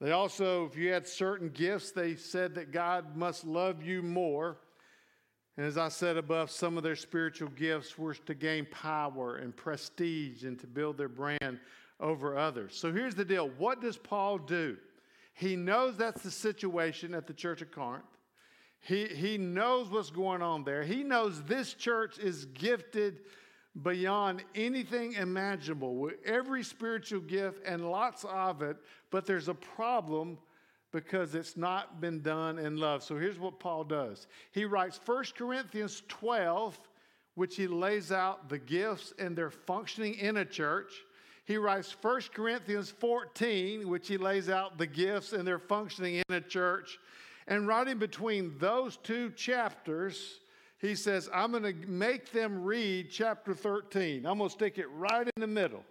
They 0.00 0.10
also, 0.10 0.66
if 0.66 0.76
you 0.76 0.92
had 0.92 1.06
certain 1.06 1.48
gifts, 1.48 1.92
they 1.92 2.16
said 2.16 2.54
that 2.56 2.72
God 2.72 3.16
must 3.16 3.44
love 3.44 3.82
you 3.82 4.02
more. 4.02 4.58
And 5.56 5.66
as 5.66 5.78
I 5.78 5.88
said 5.88 6.16
above, 6.16 6.50
some 6.50 6.76
of 6.76 6.82
their 6.82 6.96
spiritual 6.96 7.48
gifts 7.50 7.96
were 7.96 8.14
to 8.14 8.34
gain 8.34 8.66
power 8.70 9.36
and 9.36 9.56
prestige 9.56 10.44
and 10.44 10.58
to 10.58 10.66
build 10.66 10.98
their 10.98 11.08
brand 11.08 11.60
over 12.00 12.36
others. 12.36 12.76
So 12.76 12.92
here's 12.92 13.14
the 13.14 13.24
deal 13.24 13.50
what 13.58 13.80
does 13.80 13.96
Paul 13.96 14.38
do? 14.38 14.76
He 15.34 15.56
knows 15.56 15.96
that's 15.96 16.22
the 16.22 16.30
situation 16.30 17.14
at 17.14 17.26
the 17.26 17.34
church 17.34 17.62
of 17.62 17.70
Corinth. 17.70 18.04
He, 18.80 19.06
he 19.06 19.38
knows 19.38 19.88
what's 19.90 20.10
going 20.10 20.42
on 20.42 20.64
there. 20.64 20.82
He 20.82 21.02
knows 21.02 21.42
this 21.44 21.72
church 21.72 22.18
is 22.18 22.44
gifted 22.46 23.20
beyond 23.82 24.44
anything 24.54 25.14
imaginable 25.14 25.96
with 25.96 26.14
every 26.24 26.62
spiritual 26.62 27.20
gift 27.20 27.66
and 27.66 27.90
lots 27.90 28.24
of 28.24 28.62
it, 28.62 28.76
but 29.10 29.26
there's 29.26 29.48
a 29.48 29.54
problem 29.54 30.38
because 30.94 31.34
it's 31.34 31.56
not 31.56 32.00
been 32.00 32.22
done 32.22 32.56
in 32.56 32.76
love. 32.76 33.02
So 33.02 33.18
here's 33.18 33.38
what 33.38 33.58
Paul 33.58 33.82
does 33.82 34.28
he 34.52 34.64
writes 34.64 35.00
1 35.04 35.24
Corinthians 35.36 36.04
12, 36.06 36.78
which 37.34 37.56
he 37.56 37.66
lays 37.66 38.12
out 38.12 38.48
the 38.48 38.58
gifts 38.58 39.12
and 39.18 39.36
their 39.36 39.50
functioning 39.50 40.14
in 40.14 40.36
a 40.38 40.44
church. 40.44 40.92
He 41.46 41.58
writes 41.58 41.94
1 42.00 42.22
Corinthians 42.32 42.90
14, 42.90 43.88
which 43.88 44.08
he 44.08 44.16
lays 44.16 44.48
out 44.48 44.78
the 44.78 44.86
gifts 44.86 45.32
and 45.32 45.46
their 45.46 45.58
functioning 45.58 46.22
in 46.26 46.34
a 46.34 46.40
church. 46.40 46.98
And 47.48 47.66
right 47.66 47.86
in 47.86 47.98
between 47.98 48.56
those 48.58 48.96
two 48.96 49.30
chapters, 49.32 50.38
he 50.78 50.94
says, 50.94 51.28
I'm 51.34 51.50
going 51.50 51.64
to 51.64 51.74
make 51.86 52.30
them 52.30 52.62
read 52.62 53.10
chapter 53.10 53.52
13. 53.52 54.24
I'm 54.24 54.38
going 54.38 54.48
to 54.48 54.54
stick 54.54 54.78
it 54.78 54.86
right 54.92 55.26
in 55.26 55.40
the 55.40 55.46
middle. 55.46 55.84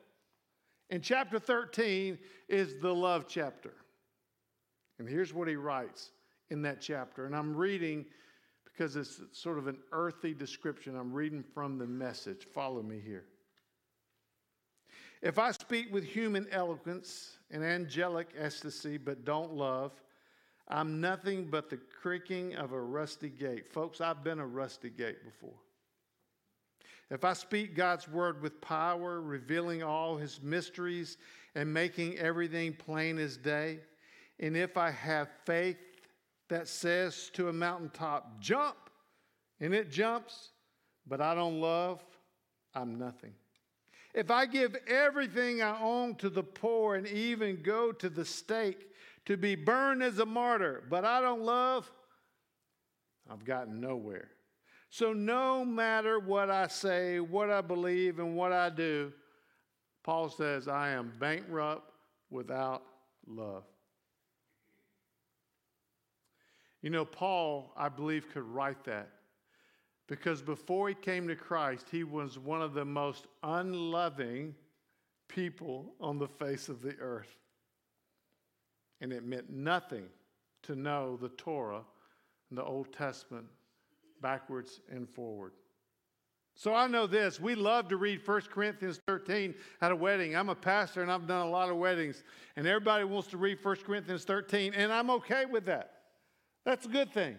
And 0.90 1.04
chapter 1.04 1.40
13 1.40 2.18
is 2.48 2.76
the 2.82 2.94
love 2.94 3.26
chapter. 3.28 3.73
And 5.04 5.12
here's 5.12 5.34
what 5.34 5.50
he 5.50 5.58
writes 5.58 6.12
in 6.50 6.62
that 6.62 6.80
chapter. 6.80 7.26
And 7.26 7.36
I'm 7.36 7.54
reading 7.54 8.06
because 8.64 8.96
it's 8.96 9.20
sort 9.34 9.58
of 9.58 9.68
an 9.68 9.78
earthy 9.92 10.34
description. 10.34 10.96
I'm 10.96 11.12
reading 11.12 11.44
from 11.54 11.78
the 11.78 11.86
message. 11.86 12.48
Follow 12.54 12.82
me 12.82 13.02
here. 13.04 13.26
If 15.22 15.38
I 15.40 15.52
speak 15.52 15.92
with 15.92 16.06
human 16.06 16.48
eloquence 16.52 17.38
and 17.52 17.66
angelic 17.66 18.30
ecstasy, 18.38 18.98
but 18.98 19.26
don't 19.26 19.54
love, 19.54 19.92
I'm 20.70 21.02
nothing 21.02 21.50
but 21.50 21.70
the 21.70 21.80
creaking 22.02 22.56
of 22.56 22.72
a 22.72 22.80
rusty 22.82 23.30
gate. 23.30 23.74
Folks, 23.74 24.00
I've 24.00 24.24
been 24.24 24.40
a 24.40 24.48
rusty 24.48 24.90
gate 24.90 25.26
before. 25.26 25.60
If 27.10 27.26
I 27.26 27.34
speak 27.34 27.76
God's 27.76 28.08
word 28.08 28.42
with 28.42 28.62
power, 28.62 29.20
revealing 29.20 29.84
all 29.84 30.16
his 30.16 30.42
mysteries 30.42 31.18
and 31.56 31.74
making 31.74 32.18
everything 32.20 32.72
plain 32.72 33.20
as 33.20 33.36
day, 33.36 33.80
and 34.40 34.58
if 34.58 34.78
I 34.78 34.92
have 34.92 35.30
faith 35.46 35.78
that 36.50 36.68
says 36.68 37.30
to 37.34 37.50
a 37.50 37.54
mountaintop, 37.54 38.40
jump, 38.40 38.76
and 39.60 39.74
it 39.74 39.92
jumps, 39.92 40.50
but 41.08 41.22
I 41.22 41.36
don't 41.36 41.60
love, 41.60 42.04
I'm 42.76 42.98
nothing. 42.98 43.34
If 44.14 44.30
I 44.30 44.46
give 44.46 44.76
everything 44.88 45.62
I 45.62 45.80
own 45.82 46.16
to 46.16 46.30
the 46.30 46.44
poor 46.44 46.96
and 46.96 47.08
even 47.08 47.62
go 47.64 47.92
to 47.92 48.10
the 48.10 48.26
stake, 48.26 48.90
to 49.26 49.38
be 49.38 49.56
burned 49.56 50.04
as 50.04 50.20
a 50.20 50.26
martyr, 50.26 50.84
but 50.90 51.06
I 51.06 51.22
don't 51.22 51.44
love, 51.44 51.90
I've 53.30 53.46
gotten 53.46 53.80
nowhere. 53.80 54.30
So, 54.90 55.14
no 55.14 55.66
matter 55.66 56.20
what 56.20 56.52
I 56.52 56.68
say, 56.68 57.20
what 57.20 57.50
I 57.50 57.62
believe, 57.62 58.20
and 58.20 58.36
what 58.36 58.52
I 58.52 58.70
do, 58.70 59.12
Paul 60.04 60.30
says, 60.30 60.68
I 60.68 60.90
am 60.90 61.14
bankrupt 61.20 61.90
without 62.30 62.84
love. 63.26 63.64
You 66.84 66.90
know, 66.90 67.06
Paul, 67.06 67.72
I 67.78 67.88
believe, 67.88 68.30
could 68.30 68.44
write 68.44 68.84
that 68.84 69.10
because 70.08 70.42
before 70.42 70.90
he 70.90 70.96
came 70.96 71.30
to 71.30 71.36
Christ, 71.36 71.88
he 71.90 72.04
was 72.04 72.38
one 72.38 72.62
of 72.62 72.74
the 72.74 72.84
most 72.84 73.28
unloving 73.42 74.54
people 75.30 75.94
on 76.02 76.20
the 76.20 76.28
face 76.28 76.68
of 76.68 76.82
the 76.82 76.96
earth. 77.00 77.40
And 79.00 79.14
it 79.14 79.26
meant 79.26 79.50
nothing 79.50 80.06
to 80.64 80.76
know 80.76 81.18
the 81.18 81.30
Torah 81.30 81.84
and 82.50 82.58
the 82.58 82.64
Old 82.64 82.92
Testament 82.92 83.46
backwards 84.22 84.82
and 84.92 85.10
forward. 85.10 85.54
So 86.56 86.76
I 86.76 86.88
know 86.88 87.08
this. 87.08 87.40
We 87.40 87.56
love 87.56 87.88
to 87.88 87.98
read 87.98 88.28
1 88.28 88.42
Corinthians 88.52 89.00
13 89.08 89.56
at 89.82 89.92
a 89.92 89.96
wedding. 89.96 90.36
I'm 90.36 90.50
a 90.50 90.56
pastor 90.56 91.02
and 91.02 91.10
I've 91.10 91.28
done 91.28 91.48
a 91.48 91.50
lot 91.50 91.70
of 91.70 91.78
weddings, 91.78 92.24
and 92.58 92.68
everybody 92.68 93.06
wants 93.06 93.30
to 93.30 93.38
read 93.38 93.58
1 93.64 93.78
Corinthians 93.86 94.26
13, 94.26 94.74
and 94.74 94.92
I'm 94.92 95.10
okay 95.10 95.46
with 95.46 95.66
that. 95.66 96.03
That's 96.66 96.86
a 96.86 96.90
good 96.90 97.12
thing 97.12 97.38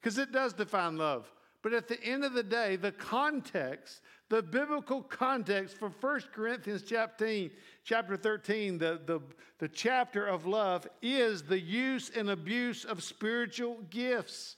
because 0.00 0.18
it 0.18 0.32
does 0.32 0.52
define 0.52 0.96
love. 0.96 1.30
But 1.62 1.74
at 1.74 1.88
the 1.88 2.02
end 2.02 2.24
of 2.24 2.32
the 2.32 2.42
day, 2.42 2.76
the 2.76 2.92
context, 2.92 4.00
the 4.30 4.42
biblical 4.42 5.02
context 5.02 5.76
for 5.76 5.90
1 5.90 6.20
Corinthians 6.32 6.82
chapter, 6.82 7.48
chapter 7.84 8.16
13, 8.16 8.78
the, 8.78 9.00
the, 9.04 9.20
the 9.58 9.68
chapter 9.68 10.26
of 10.26 10.46
love, 10.46 10.86
is 11.02 11.42
the 11.42 11.60
use 11.60 12.10
and 12.16 12.30
abuse 12.30 12.84
of 12.84 13.02
spiritual 13.02 13.78
gifts. 13.90 14.56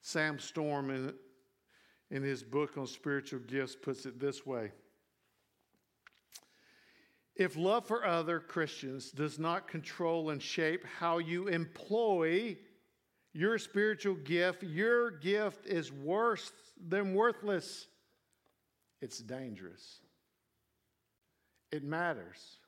Sam 0.00 0.38
Storm, 0.38 0.90
in, 0.90 1.12
in 2.12 2.22
his 2.22 2.44
book 2.44 2.78
on 2.78 2.86
spiritual 2.86 3.40
gifts, 3.40 3.74
puts 3.74 4.06
it 4.06 4.20
this 4.20 4.46
way 4.46 4.70
if 7.36 7.56
love 7.56 7.86
for 7.86 8.04
other 8.04 8.40
Christians 8.40 9.10
does 9.10 9.38
not 9.38 9.68
control 9.68 10.30
and 10.30 10.42
shape 10.42 10.84
how 10.98 11.18
you 11.18 11.48
employ 11.48 12.56
your 13.34 13.58
spiritual 13.58 14.14
gift, 14.14 14.62
your 14.62 15.10
gift 15.10 15.66
is 15.66 15.92
worse 15.92 16.52
than 16.88 17.14
worthless. 17.14 17.88
It's 19.02 19.18
dangerous. 19.18 20.00
It 21.70 21.84
matters 21.84 22.58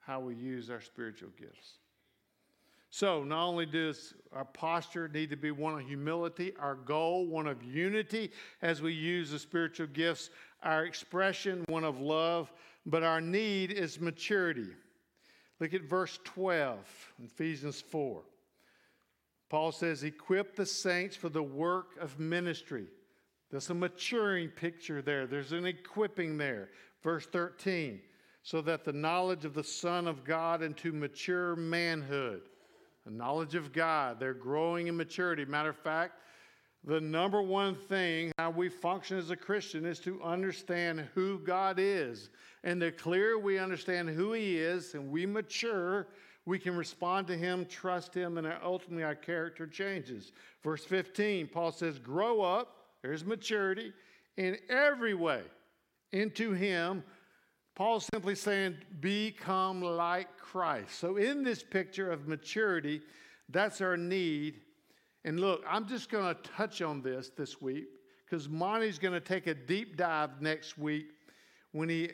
how 0.00 0.18
we 0.20 0.34
use 0.34 0.70
our 0.70 0.80
spiritual 0.80 1.30
gifts. 1.38 1.78
So, 2.90 3.22
not 3.22 3.46
only 3.46 3.66
does 3.66 4.14
our 4.32 4.46
posture 4.46 5.08
need 5.08 5.28
to 5.30 5.36
be 5.36 5.50
one 5.50 5.74
of 5.78 5.86
humility, 5.86 6.54
our 6.58 6.74
goal 6.74 7.26
one 7.26 7.46
of 7.46 7.62
unity 7.62 8.32
as 8.62 8.80
we 8.80 8.94
use 8.94 9.30
the 9.30 9.38
spiritual 9.38 9.88
gifts, 9.88 10.30
our 10.62 10.84
expression 10.84 11.64
one 11.68 11.84
of 11.84 12.00
love, 12.00 12.50
but 12.88 13.02
our 13.02 13.20
need 13.20 13.70
is 13.70 14.00
maturity. 14.00 14.68
Look 15.60 15.74
at 15.74 15.82
verse 15.82 16.18
12, 16.24 16.78
Ephesians 17.22 17.80
4. 17.82 18.22
Paul 19.50 19.72
says, 19.72 20.04
Equip 20.04 20.56
the 20.56 20.64
saints 20.64 21.14
for 21.14 21.28
the 21.28 21.42
work 21.42 21.98
of 22.00 22.18
ministry. 22.18 22.86
There's 23.50 23.68
a 23.70 23.74
maturing 23.74 24.48
picture 24.48 25.02
there, 25.02 25.26
there's 25.26 25.52
an 25.52 25.66
equipping 25.66 26.38
there. 26.38 26.70
Verse 27.02 27.26
13, 27.26 28.00
so 28.42 28.60
that 28.62 28.84
the 28.84 28.92
knowledge 28.92 29.44
of 29.44 29.54
the 29.54 29.64
Son 29.64 30.08
of 30.08 30.24
God 30.24 30.62
into 30.62 30.92
mature 30.92 31.56
manhood, 31.56 32.42
the 33.04 33.10
knowledge 33.10 33.54
of 33.54 33.72
God, 33.72 34.18
they're 34.18 34.34
growing 34.34 34.86
in 34.86 34.96
maturity. 34.96 35.44
Matter 35.44 35.70
of 35.70 35.76
fact, 35.76 36.14
the 36.84 37.00
number 37.00 37.42
one 37.42 37.74
thing 37.74 38.32
how 38.38 38.50
we 38.50 38.68
function 38.68 39.18
as 39.18 39.30
a 39.30 39.36
Christian 39.36 39.84
is 39.84 39.98
to 40.00 40.22
understand 40.22 41.08
who 41.14 41.38
God 41.40 41.78
is. 41.78 42.30
And 42.64 42.80
the 42.80 42.92
clearer 42.92 43.38
we 43.38 43.58
understand 43.58 44.08
who 44.08 44.32
He 44.32 44.58
is 44.58 44.94
and 44.94 45.10
we 45.10 45.26
mature, 45.26 46.08
we 46.46 46.58
can 46.58 46.76
respond 46.76 47.26
to 47.26 47.36
Him, 47.36 47.66
trust 47.66 48.14
Him, 48.14 48.38
and 48.38 48.50
ultimately 48.62 49.04
our 49.04 49.14
character 49.14 49.66
changes. 49.66 50.32
Verse 50.62 50.84
15, 50.84 51.48
Paul 51.48 51.72
says, 51.72 51.98
Grow 51.98 52.40
up, 52.40 52.76
there's 53.02 53.24
maturity, 53.24 53.92
in 54.36 54.56
every 54.70 55.14
way 55.14 55.42
into 56.12 56.52
Him. 56.52 57.02
Paul's 57.74 58.08
simply 58.12 58.34
saying, 58.34 58.76
Become 59.00 59.82
like 59.82 60.36
Christ. 60.38 60.98
So, 60.98 61.16
in 61.16 61.42
this 61.42 61.62
picture 61.62 62.10
of 62.10 62.26
maturity, 62.26 63.02
that's 63.50 63.80
our 63.80 63.96
need 63.96 64.60
and 65.24 65.40
look, 65.40 65.62
I'm 65.68 65.86
just 65.86 66.10
going 66.10 66.34
to 66.34 66.40
touch 66.42 66.82
on 66.82 67.02
this 67.02 67.30
this 67.36 67.60
week 67.60 67.86
because 68.24 68.48
Monty's 68.48 68.98
going 68.98 69.14
to 69.14 69.20
take 69.20 69.46
a 69.46 69.54
deep 69.54 69.96
dive 69.96 70.40
next 70.40 70.78
week 70.78 71.06
when 71.72 71.88
he 71.88 72.10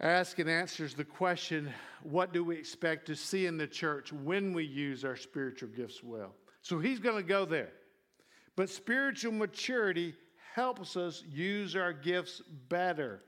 asks 0.00 0.38
and 0.38 0.50
answers 0.50 0.94
the 0.94 1.04
question 1.04 1.72
what 2.02 2.32
do 2.32 2.44
we 2.44 2.56
expect 2.56 3.06
to 3.06 3.16
see 3.16 3.46
in 3.46 3.56
the 3.56 3.66
church 3.66 4.12
when 4.12 4.52
we 4.52 4.64
use 4.64 5.04
our 5.04 5.16
spiritual 5.16 5.70
gifts 5.70 6.02
well? 6.02 6.34
So 6.62 6.78
he's 6.78 6.98
going 6.98 7.16
to 7.16 7.22
go 7.22 7.44
there. 7.44 7.70
But 8.56 8.70
spiritual 8.70 9.32
maturity 9.32 10.14
helps 10.54 10.96
us 10.96 11.24
use 11.28 11.74
our 11.74 11.92
gifts 11.92 12.40
better. 12.68 13.22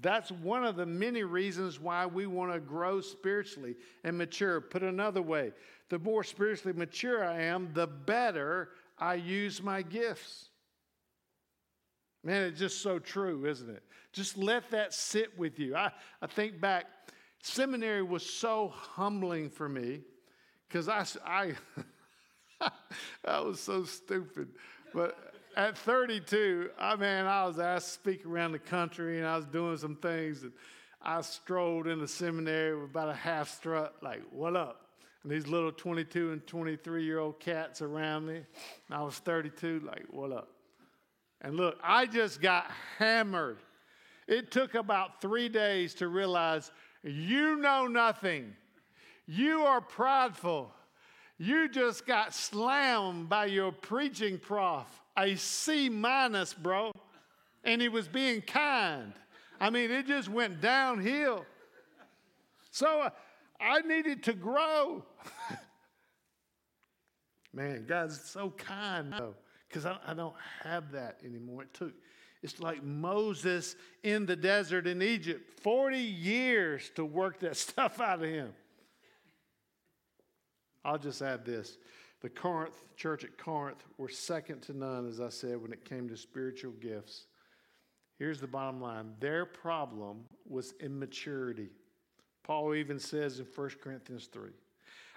That's 0.00 0.30
one 0.30 0.64
of 0.64 0.76
the 0.76 0.86
many 0.86 1.22
reasons 1.22 1.78
why 1.78 2.06
we 2.06 2.26
want 2.26 2.52
to 2.52 2.60
grow 2.60 3.00
spiritually 3.00 3.76
and 4.02 4.16
mature. 4.16 4.60
Put 4.60 4.82
another 4.82 5.22
way, 5.22 5.52
the 5.90 5.98
more 5.98 6.24
spiritually 6.24 6.76
mature 6.76 7.24
I 7.24 7.42
am, 7.42 7.70
the 7.74 7.86
better 7.86 8.70
I 8.98 9.14
use 9.14 9.62
my 9.62 9.82
gifts. 9.82 10.48
Man, 12.22 12.44
it's 12.44 12.58
just 12.58 12.80
so 12.80 12.98
true, 12.98 13.44
isn't 13.44 13.68
it? 13.68 13.82
Just 14.12 14.38
let 14.38 14.70
that 14.70 14.94
sit 14.94 15.38
with 15.38 15.58
you. 15.58 15.76
I, 15.76 15.90
I 16.22 16.26
think 16.26 16.60
back, 16.60 16.86
seminary 17.42 18.02
was 18.02 18.24
so 18.24 18.68
humbling 18.68 19.50
for 19.50 19.68
me 19.68 20.00
because 20.66 20.88
I, 20.88 21.04
I, 21.26 21.52
I 23.26 23.40
was 23.40 23.60
so 23.60 23.84
stupid. 23.84 24.48
But 24.94 25.18
at 25.56 25.76
32, 25.76 26.70
I 26.78 26.96
mean, 26.96 27.26
I 27.26 27.44
was 27.44 27.58
asked 27.58 27.88
to 27.88 27.92
speak 27.92 28.24
around 28.24 28.52
the 28.52 28.58
country 28.58 29.18
and 29.18 29.26
I 29.26 29.36
was 29.36 29.44
doing 29.44 29.76
some 29.76 29.96
things. 29.96 30.42
And 30.42 30.52
I 31.02 31.20
strolled 31.20 31.86
in 31.86 32.00
the 32.00 32.08
seminary 32.08 32.74
with 32.74 32.90
about 32.90 33.10
a 33.10 33.14
half 33.14 33.50
strut, 33.50 33.96
like, 34.02 34.22
what 34.30 34.56
up? 34.56 34.83
And 35.24 35.32
these 35.32 35.46
little 35.46 35.72
22 35.72 36.32
and 36.32 36.46
23 36.46 37.02
year 37.02 37.18
old 37.18 37.40
cats 37.40 37.82
around 37.82 38.26
me. 38.26 38.42
I 38.90 39.02
was 39.02 39.18
32, 39.18 39.80
like, 39.80 40.04
what 40.10 40.30
up? 40.30 40.50
And 41.40 41.56
look, 41.56 41.78
I 41.82 42.06
just 42.06 42.40
got 42.40 42.70
hammered. 42.98 43.58
It 44.28 44.50
took 44.50 44.74
about 44.74 45.20
three 45.20 45.48
days 45.48 45.94
to 45.94 46.08
realize 46.08 46.70
you 47.02 47.56
know 47.56 47.86
nothing. 47.86 48.54
You 49.26 49.62
are 49.62 49.80
prideful. 49.80 50.70
You 51.38 51.68
just 51.68 52.06
got 52.06 52.32
slammed 52.34 53.28
by 53.28 53.46
your 53.46 53.72
preaching 53.72 54.38
prof. 54.38 54.86
A 55.16 55.36
C 55.36 55.88
minus, 55.88 56.54
bro. 56.54 56.92
And 57.64 57.80
he 57.80 57.88
was 57.88 58.08
being 58.08 58.42
kind. 58.42 59.12
I 59.60 59.70
mean, 59.70 59.90
it 59.90 60.06
just 60.06 60.28
went 60.28 60.60
downhill. 60.60 61.44
So 62.70 63.02
uh, 63.02 63.10
I 63.60 63.80
needed 63.80 64.22
to 64.24 64.32
grow. 64.32 65.04
Man, 67.52 67.84
God's 67.86 68.20
so 68.20 68.50
kind 68.50 69.12
though, 69.12 69.34
because 69.68 69.86
I, 69.86 69.96
I, 70.06 70.14
don't 70.14 70.34
have 70.62 70.90
that 70.92 71.20
anymore. 71.24 71.62
It 71.62 71.72
took, 71.72 71.92
it's 72.42 72.58
like 72.58 72.82
Moses 72.82 73.76
in 74.02 74.26
the 74.26 74.34
desert 74.34 74.88
in 74.88 75.00
Egypt, 75.00 75.60
40 75.60 75.98
years 75.98 76.90
to 76.96 77.04
work 77.04 77.40
that 77.40 77.56
stuff 77.58 78.00
out 78.00 78.22
of 78.22 78.28
him. 78.28 78.52
I'll 80.84 80.98
just 80.98 81.22
add 81.22 81.44
this. 81.44 81.78
The 82.22 82.28
Corinth 82.28 82.82
church 82.96 83.22
at 83.22 83.38
Corinth 83.38 83.84
were 83.98 84.08
second 84.08 84.62
to 84.62 84.76
none, 84.76 85.08
as 85.08 85.20
I 85.20 85.28
said, 85.28 85.60
when 85.60 85.72
it 85.72 85.84
came 85.84 86.08
to 86.08 86.16
spiritual 86.16 86.72
gifts. 86.72 87.26
Here's 88.18 88.40
the 88.40 88.46
bottom 88.46 88.80
line 88.80 89.14
their 89.20 89.44
problem 89.46 90.24
was 90.46 90.74
immaturity. 90.80 91.70
Paul 92.44 92.74
even 92.74 93.00
says 93.00 93.40
in 93.40 93.46
1 93.46 93.70
Corinthians 93.82 94.28
3 94.32 94.50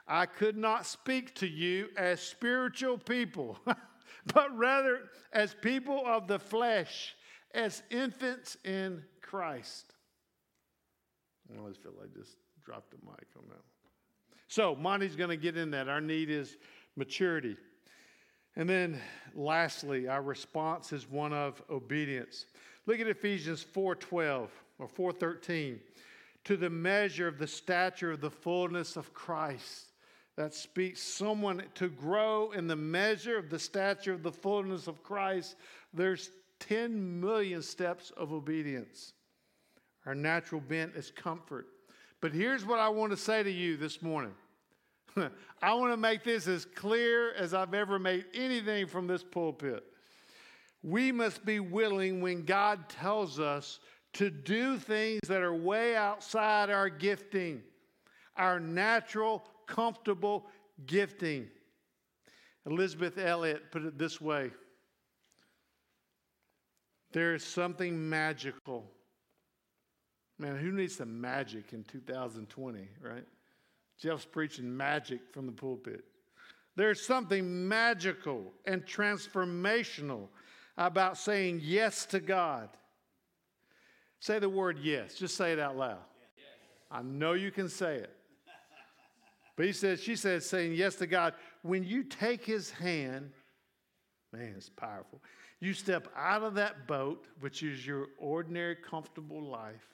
I 0.07 0.25
could 0.25 0.57
not 0.57 0.85
speak 0.85 1.35
to 1.35 1.47
you 1.47 1.89
as 1.97 2.21
spiritual 2.21 2.97
people, 2.97 3.59
but 4.33 4.57
rather 4.57 5.01
as 5.33 5.53
people 5.61 6.01
of 6.05 6.27
the 6.27 6.39
flesh, 6.39 7.13
as 7.53 7.83
infants 7.91 8.55
in 8.63 9.03
Christ. 9.21 9.93
I 11.53 11.59
always 11.59 11.75
feel 11.75 11.91
like 11.99 12.09
I 12.15 12.19
just 12.19 12.37
dropped 12.63 12.91
the 12.91 12.97
mic 13.05 13.27
on 13.37 13.43
that. 13.49 13.61
So, 14.47 14.75
Monty's 14.75 15.17
going 15.17 15.29
to 15.29 15.37
get 15.37 15.57
in 15.57 15.71
that. 15.71 15.89
Our 15.89 15.99
need 15.99 16.29
is 16.29 16.55
maturity. 16.95 17.57
And 18.55 18.69
then 18.69 18.99
lastly, 19.35 20.07
our 20.07 20.21
response 20.21 20.93
is 20.93 21.09
one 21.09 21.33
of 21.33 21.61
obedience. 21.69 22.45
Look 22.85 23.01
at 23.01 23.07
Ephesians 23.07 23.63
4:12 23.63 24.49
or 24.79 24.87
4:13 24.87 25.79
to 26.47 26.55
the 26.55 26.69
measure 26.69 27.27
of 27.27 27.37
the 27.37 27.45
stature 27.45 28.11
of 28.11 28.21
the 28.21 28.31
fullness 28.31 28.95
of 28.95 29.13
Christ. 29.13 29.91
That 30.37 30.53
speaks 30.53 31.01
someone 31.01 31.61
to 31.75 31.89
grow 31.89 32.51
in 32.51 32.67
the 32.67 32.75
measure 32.75 33.37
of 33.37 33.49
the 33.49 33.59
stature 33.59 34.13
of 34.13 34.23
the 34.23 34.31
fullness 34.31 34.87
of 34.87 35.03
Christ. 35.03 35.57
There's 35.93 36.31
10 36.61 37.19
million 37.19 37.61
steps 37.61 38.11
of 38.15 38.31
obedience. 38.31 39.11
Our 40.05 40.15
natural 40.15 40.61
bent 40.61 40.95
is 40.95 41.11
comfort. 41.11 41.67
But 42.21 42.31
here's 42.31 42.65
what 42.65 42.79
I 42.79 42.87
want 42.87 43.11
to 43.11 43.17
say 43.17 43.43
to 43.43 43.51
you 43.51 43.75
this 43.75 44.01
morning 44.01 44.33
I 45.61 45.73
want 45.73 45.91
to 45.91 45.97
make 45.97 46.23
this 46.23 46.47
as 46.47 46.63
clear 46.63 47.33
as 47.33 47.53
I've 47.53 47.73
ever 47.73 47.99
made 47.99 48.23
anything 48.33 48.87
from 48.87 49.05
this 49.05 49.23
pulpit. 49.23 49.83
We 50.81 51.11
must 51.11 51.43
be 51.45 51.59
willing 51.59 52.21
when 52.21 52.45
God 52.45 52.87
tells 52.87 53.37
us 53.37 53.79
to 54.13 54.29
do 54.29 54.77
things 54.77 55.21
that 55.27 55.41
are 55.41 55.55
way 55.55 55.95
outside 55.95 56.69
our 56.69 56.89
gifting, 56.89 57.61
our 58.35 58.59
natural, 58.59 59.43
comfortable 59.67 60.47
gifting. 60.85 61.47
Elizabeth 62.65 63.17
Elliot 63.17 63.71
put 63.71 63.83
it 63.83 63.97
this 63.97 64.19
way 64.19 64.51
there 67.11 67.33
is 67.33 67.43
something 67.43 68.09
magical. 68.09 68.85
Man, 70.37 70.57
who 70.57 70.71
needs 70.71 70.97
some 70.97 71.19
magic 71.19 71.73
in 71.73 71.83
2020, 71.85 72.87
right? 73.01 73.25
Jeff's 73.97 74.25
preaching 74.25 74.75
magic 74.75 75.21
from 75.31 75.47
the 75.47 75.51
pulpit. 75.51 76.03
There's 76.75 77.03
something 77.03 77.67
magical 77.67 78.53
and 78.65 78.85
transformational 78.85 80.27
about 80.77 81.17
saying 81.17 81.61
yes 81.63 82.05
to 82.07 82.19
God. 82.19 82.69
Say 84.19 84.39
the 84.39 84.49
word 84.49 84.79
yes. 84.81 85.15
Just 85.15 85.35
say 85.35 85.53
it 85.53 85.59
out 85.59 85.77
loud. 85.77 85.97
Yes. 86.37 86.45
I 86.91 87.01
know 87.01 87.33
you 87.33 87.51
can 87.51 87.69
say 87.69 87.95
it. 87.95 88.13
But 89.55 89.65
he 89.65 89.73
says, 89.73 90.01
she 90.01 90.15
says, 90.15 90.47
saying 90.47 90.75
yes 90.75 90.95
to 90.95 91.07
God. 91.07 91.33
When 91.63 91.83
you 91.83 92.03
take 92.03 92.45
his 92.45 92.69
hand, 92.69 93.31
man, 94.31 94.53
it's 94.55 94.69
powerful. 94.69 95.21
You 95.59 95.73
step 95.73 96.07
out 96.15 96.43
of 96.43 96.53
that 96.55 96.87
boat, 96.87 97.25
which 97.39 97.63
is 97.63 97.85
your 97.85 98.09
ordinary, 98.19 98.75
comfortable 98.75 99.41
life. 99.41 99.87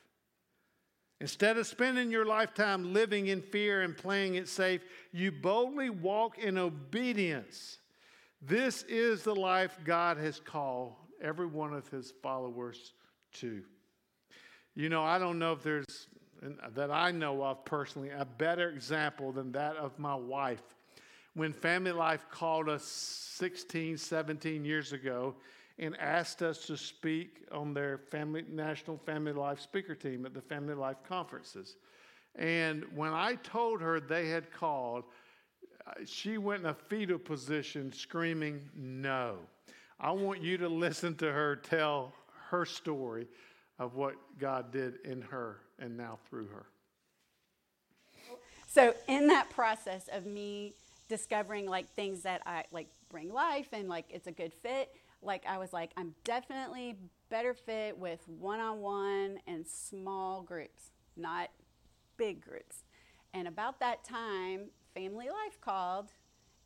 Instead 1.22 1.58
of 1.58 1.66
spending 1.66 2.12
your 2.12 2.26
lifetime 2.26 2.94
living 2.94 3.28
in 3.28 3.42
fear 3.42 3.84
and 3.84 3.96
playing 3.96 4.36
it 4.36 4.50
safe, 4.50 4.82
you 5.14 5.32
boldly 5.32 5.90
walk 5.90 6.38
in 6.38 6.58
obedience. 6.58 7.80
This 8.42 8.84
is 8.84 9.24
the 9.24 9.36
life 9.36 9.78
God 9.86 10.18
has 10.18 10.42
called 10.42 10.96
every 11.22 11.46
one 11.46 11.74
of 11.74 11.88
his 11.88 12.12
followers 12.22 12.92
to. 13.36 13.64
You 14.76 14.90
know, 14.90 15.04
I 15.04 15.20
don't 15.20 15.38
know 15.38 15.54
if 15.54 15.62
there's, 15.62 16.08
that 16.74 16.90
I 16.90 17.12
know 17.12 17.44
of 17.44 17.64
personally, 17.64 18.10
a 18.10 18.26
better 18.26 18.70
example 18.70 19.32
than 19.32 19.52
that 19.52 19.76
of 19.76 20.00
my 20.00 20.16
wife. 20.16 20.64
When 21.36 21.54
Family 21.54 21.92
Life 21.92 22.26
called 22.32 22.70
us 22.70 22.84
16, 22.84 23.98
17 23.98 24.66
years 24.66 24.92
ago 24.92 25.36
and 25.78 26.00
asked 26.00 26.42
us 26.42 26.66
to 26.66 26.78
speak 26.78 27.46
on 27.52 27.74
their 27.76 28.00
family, 28.10 28.46
National 28.50 28.98
Family 28.98 29.32
Life 29.32 29.60
speaker 29.60 29.94
team 29.94 30.26
at 30.26 30.34
the 30.34 30.42
Family 30.42 30.74
Life 30.74 30.98
conferences. 31.08 31.76
And 32.36 32.84
when 32.96 33.14
I 33.14 33.36
told 33.36 33.80
her 33.82 34.00
they 34.00 34.28
had 34.28 34.52
called, 34.52 35.04
she 36.06 36.40
went 36.40 36.62
in 36.62 36.68
a 36.68 36.74
fetal 36.74 37.20
position 37.20 37.94
screaming, 37.94 38.62
No. 38.76 39.38
I 40.00 40.12
want 40.12 40.42
you 40.42 40.58
to 40.58 40.68
listen 40.68 41.16
to 41.18 41.32
her 41.32 41.56
tell 41.56 42.12
her 42.50 42.66
story 42.66 43.28
of 43.80 43.96
what 43.96 44.16
God 44.40 44.72
did 44.72 44.96
in 45.04 45.22
her 45.22 45.58
and 45.80 45.98
now 45.98 46.20
through 46.30 46.48
her. 46.48 46.66
So, 48.68 48.96
in 49.08 49.28
that 49.28 49.50
process 49.52 50.10
of 50.12 50.26
me 50.26 50.74
discovering 51.08 51.68
like 51.68 51.90
things 51.90 52.24
that 52.24 52.42
I 52.46 52.64
like 52.72 52.88
bring 53.10 53.32
life 53.32 53.68
and 53.72 53.88
like 53.88 54.06
it's 54.10 54.28
a 54.28 54.32
good 54.32 54.54
fit, 54.54 54.90
like 55.22 55.44
I 55.48 55.58
was 55.58 55.74
like, 55.74 55.92
I'm 55.96 56.16
definitely 56.24 56.98
better 57.30 57.54
fit 57.54 57.98
with 57.98 58.28
one 58.28 58.60
on 58.60 58.80
one 58.80 59.40
and 59.48 59.66
small 59.68 60.42
groups, 60.42 60.92
not 61.16 61.50
big 62.18 62.42
groups. 62.42 62.84
And 63.34 63.48
about 63.48 63.80
that 63.80 64.04
time, 64.04 64.70
Family 64.94 65.26
Life 65.26 65.60
called 65.62 66.10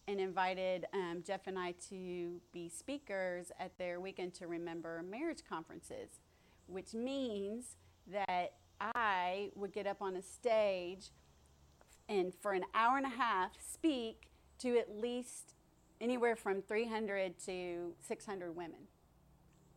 and 0.08 0.20
invited 0.20 0.86
um, 0.93 1.24
Jeff 1.26 1.48
and 1.48 1.60
I 1.60 1.74
to 1.89 2.39
be 2.54 2.70
speakers 2.70 3.52
at 3.60 3.78
their 3.78 4.00
Weekend 4.00 4.34
to 4.36 4.48
Remember 4.48 5.04
marriage 5.10 5.43
conferences, 5.48 6.20
which 6.68 6.94
means 6.94 7.76
that 8.12 8.54
I 8.80 9.50
would 9.56 9.74
get 9.74 9.88
up 9.88 10.02
on 10.02 10.16
a 10.16 10.22
stage 10.22 11.10
and 12.10 12.34
for 12.42 12.54
an 12.54 12.64
hour 12.74 12.98
and 12.98 13.06
a 13.06 13.10
half 13.10 13.52
speak 13.60 14.30
to 14.60 14.78
at 14.78 14.98
least 14.98 15.56
anywhere 16.00 16.36
from 16.36 16.62
300 16.62 17.38
to 17.46 17.94
600 18.00 18.56
women 18.56 18.88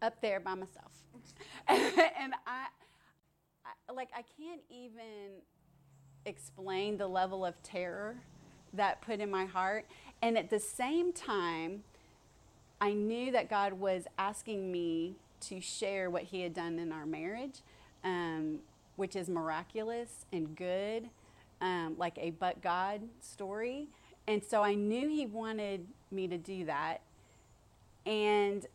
up 0.02 0.20
there 0.20 0.40
by 0.40 0.54
myself. 0.54 0.92
and 1.68 2.34
I, 2.46 2.66
I, 3.64 3.92
like, 3.92 4.10
I 4.14 4.22
can't 4.38 4.62
even 4.70 5.42
explain 6.26 6.96
the 6.96 7.06
level 7.06 7.44
of 7.44 7.60
terror 7.62 8.16
that 8.74 9.00
put 9.00 9.20
in 9.20 9.30
my 9.30 9.46
heart. 9.46 9.86
And 10.22 10.38
at 10.38 10.50
the 10.50 10.60
same 10.60 11.12
time, 11.12 11.82
I 12.80 12.92
knew 12.92 13.32
that 13.32 13.50
God 13.50 13.74
was 13.74 14.04
asking 14.18 14.70
me 14.70 15.16
to 15.40 15.60
share 15.60 16.10
what 16.10 16.22
He 16.22 16.42
had 16.42 16.54
done 16.54 16.78
in 16.78 16.92
our 16.92 17.06
marriage, 17.06 17.60
um, 18.04 18.58
which 18.96 19.16
is 19.16 19.28
miraculous 19.28 20.26
and 20.32 20.56
good, 20.56 21.08
um, 21.60 21.94
like 21.98 22.16
a 22.18 22.30
but 22.30 22.62
God 22.62 23.02
story. 23.20 23.88
And 24.26 24.42
so 24.44 24.62
I 24.62 24.74
knew 24.74 25.08
He 25.08 25.26
wanted 25.26 25.86
me 26.10 26.28
to 26.28 26.38
do 26.38 26.64
that. 26.66 26.98
And 28.06 28.66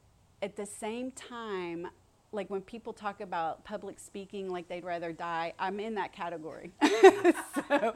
at 0.41 0.55
the 0.55 0.65
same 0.65 1.11
time, 1.11 1.87
like 2.31 2.49
when 2.49 2.61
people 2.61 2.93
talk 2.93 3.21
about 3.21 3.63
public 3.63 3.99
speaking 3.99 4.49
like 4.49 4.67
they'd 4.67 4.83
rather 4.83 5.11
die, 5.11 5.53
I'm 5.57 5.79
in 5.79 5.95
that 5.95 6.13
category. 6.13 6.71
so, 7.69 7.93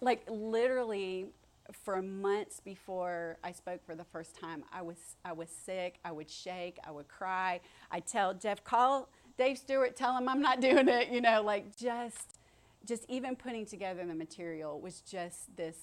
like 0.00 0.22
literally 0.28 1.26
for 1.72 2.02
months 2.02 2.60
before 2.60 3.38
I 3.44 3.52
spoke 3.52 3.84
for 3.84 3.94
the 3.94 4.04
first 4.04 4.38
time, 4.38 4.64
I 4.72 4.82
was 4.82 5.16
I 5.24 5.32
was 5.32 5.48
sick. 5.50 5.98
I 6.04 6.12
would 6.12 6.30
shake. 6.30 6.78
I 6.86 6.90
would 6.90 7.08
cry. 7.08 7.60
I 7.90 8.00
tell 8.00 8.34
Jeff, 8.34 8.64
call 8.64 9.08
Dave 9.38 9.58
Stewart, 9.58 9.96
tell 9.96 10.16
him 10.16 10.28
I'm 10.28 10.40
not 10.40 10.60
doing 10.68 10.88
it. 10.88 11.08
You 11.08 11.20
know, 11.20 11.42
like 11.42 11.76
just 11.76 12.38
just 12.86 13.04
even 13.08 13.36
putting 13.36 13.66
together 13.66 14.04
the 14.06 14.14
material 14.14 14.80
was 14.80 15.00
just 15.00 15.54
this 15.56 15.76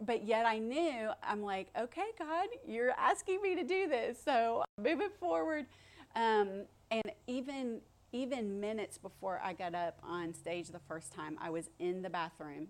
but 0.00 0.24
yet 0.24 0.46
I 0.46 0.58
knew, 0.58 1.10
I'm 1.22 1.42
like, 1.42 1.68
okay, 1.78 2.06
God, 2.18 2.48
you're 2.66 2.92
asking 2.92 3.40
me 3.40 3.54
to 3.54 3.62
do 3.62 3.88
this. 3.88 4.18
So 4.22 4.64
move 4.78 5.00
it 5.00 5.12
forward. 5.18 5.66
Um, 6.16 6.64
and 6.90 7.12
even, 7.26 7.80
even 8.12 8.60
minutes 8.60 8.98
before 8.98 9.40
I 9.42 9.52
got 9.52 9.74
up 9.74 9.98
on 10.02 10.34
stage 10.34 10.68
the 10.68 10.80
first 10.80 11.12
time, 11.12 11.38
I 11.40 11.50
was 11.50 11.70
in 11.78 12.02
the 12.02 12.10
bathroom, 12.10 12.68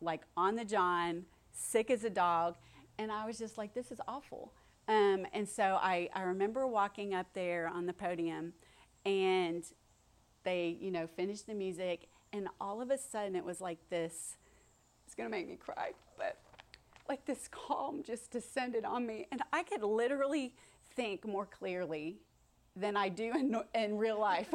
like 0.00 0.22
on 0.36 0.56
the 0.56 0.64
John, 0.64 1.24
sick 1.52 1.90
as 1.90 2.04
a 2.04 2.10
dog. 2.10 2.56
And 2.98 3.12
I 3.12 3.26
was 3.26 3.38
just 3.38 3.58
like, 3.58 3.74
this 3.74 3.90
is 3.90 4.00
awful. 4.08 4.52
Um, 4.88 5.26
and 5.32 5.48
so 5.48 5.78
I, 5.80 6.08
I 6.14 6.22
remember 6.22 6.66
walking 6.66 7.14
up 7.14 7.26
there 7.34 7.68
on 7.68 7.86
the 7.86 7.92
podium 7.92 8.54
and 9.04 9.64
they, 10.44 10.76
you 10.80 10.90
know, 10.90 11.06
finished 11.06 11.46
the 11.46 11.54
music. 11.54 12.08
And 12.32 12.48
all 12.60 12.80
of 12.80 12.90
a 12.90 12.98
sudden 12.98 13.36
it 13.36 13.44
was 13.44 13.60
like 13.60 13.78
this 13.90 14.36
it's 15.06 15.14
going 15.14 15.26
to 15.26 15.34
make 15.34 15.48
me 15.48 15.56
cry, 15.56 15.92
but 16.18 16.36
like 17.08 17.24
this 17.24 17.48
calm 17.50 18.02
just 18.02 18.30
descended 18.30 18.84
on 18.84 19.06
me. 19.06 19.26
And 19.32 19.42
I 19.52 19.62
could 19.62 19.82
literally 19.82 20.54
think 20.94 21.26
more 21.26 21.46
clearly 21.46 22.18
than 22.76 22.96
I 22.96 23.08
do 23.08 23.32
in, 23.34 23.56
in 23.74 23.96
real 23.96 24.20
life. 24.20 24.52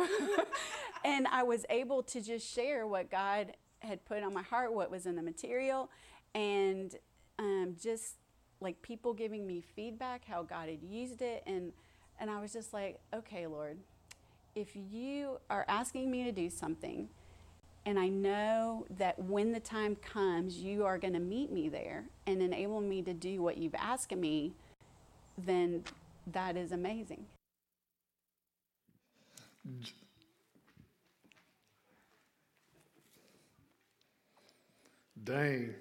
and 1.06 1.28
I 1.28 1.44
was 1.44 1.66
able 1.70 2.04
to 2.04 2.22
just 2.22 2.48
share 2.48 2.86
what 2.86 3.10
God 3.10 3.54
had 3.84 4.04
put 4.06 4.24
on 4.24 4.34
my 4.34 4.42
heart, 4.42 4.74
what 4.74 4.90
was 4.90 5.06
in 5.06 5.16
the 5.16 5.22
material, 5.22 5.90
and 6.34 6.96
um, 7.40 7.76
just 7.82 8.16
like 8.60 8.82
people 8.82 9.14
giving 9.14 9.46
me 9.46 9.62
feedback, 9.62 10.26
how 10.26 10.44
God 10.44 10.70
had 10.70 10.82
used 10.82 11.22
it. 11.22 11.44
And, 11.46 11.74
and 12.20 12.30
I 12.30 12.40
was 12.40 12.54
just 12.54 12.74
like, 12.74 13.00
okay, 13.14 13.46
Lord, 13.48 13.78
if 14.56 14.76
you 14.76 15.40
are 15.50 15.66
asking 15.68 16.10
me 16.10 16.24
to 16.24 16.32
do 16.32 16.50
something, 16.50 17.10
and 17.86 18.00
I 18.00 18.08
know 18.08 18.86
that 18.98 19.20
when 19.20 19.52
the 19.52 19.60
time 19.60 19.98
comes, 19.98 20.58
you 20.58 20.86
are 20.86 20.98
going 20.98 21.14
to 21.14 21.20
meet 21.20 21.52
me 21.52 21.68
there 21.68 22.06
and 22.26 22.42
enable 22.42 22.80
me 22.80 23.02
to 23.02 23.14
do 23.14 23.42
what 23.42 23.58
you've 23.58 23.76
asked 23.76 24.16
me, 24.16 24.54
then 25.38 25.84
that 26.28 26.56
is 26.56 26.72
amazing. 26.72 27.26
Dang. 35.24 35.74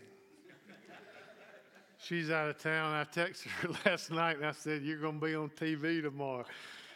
She's 1.99 2.31
out 2.31 2.49
of 2.49 2.59
town. 2.59 2.95
I 2.95 3.05
texted 3.05 3.49
her 3.49 3.71
last 3.91 4.11
night 4.11 4.37
and 4.37 4.47
I 4.47 4.53
said, 4.53 4.83
You're 4.83 5.01
going 5.01 5.19
to 5.19 5.27
be 5.27 5.35
on 5.35 5.51
TV 5.51 6.03
tomorrow. 6.03 6.45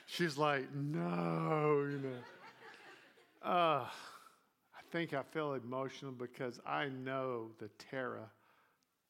She's 0.06 0.36
like, 0.38 0.72
No, 0.74 1.86
you 1.90 1.98
know. 1.98 3.50
Uh, 3.50 3.84
I 3.84 4.82
think 4.92 5.12
I 5.12 5.22
feel 5.22 5.54
emotional 5.54 6.12
because 6.12 6.60
I 6.66 6.88
know 6.88 7.50
the 7.58 7.68
terror, 7.90 8.28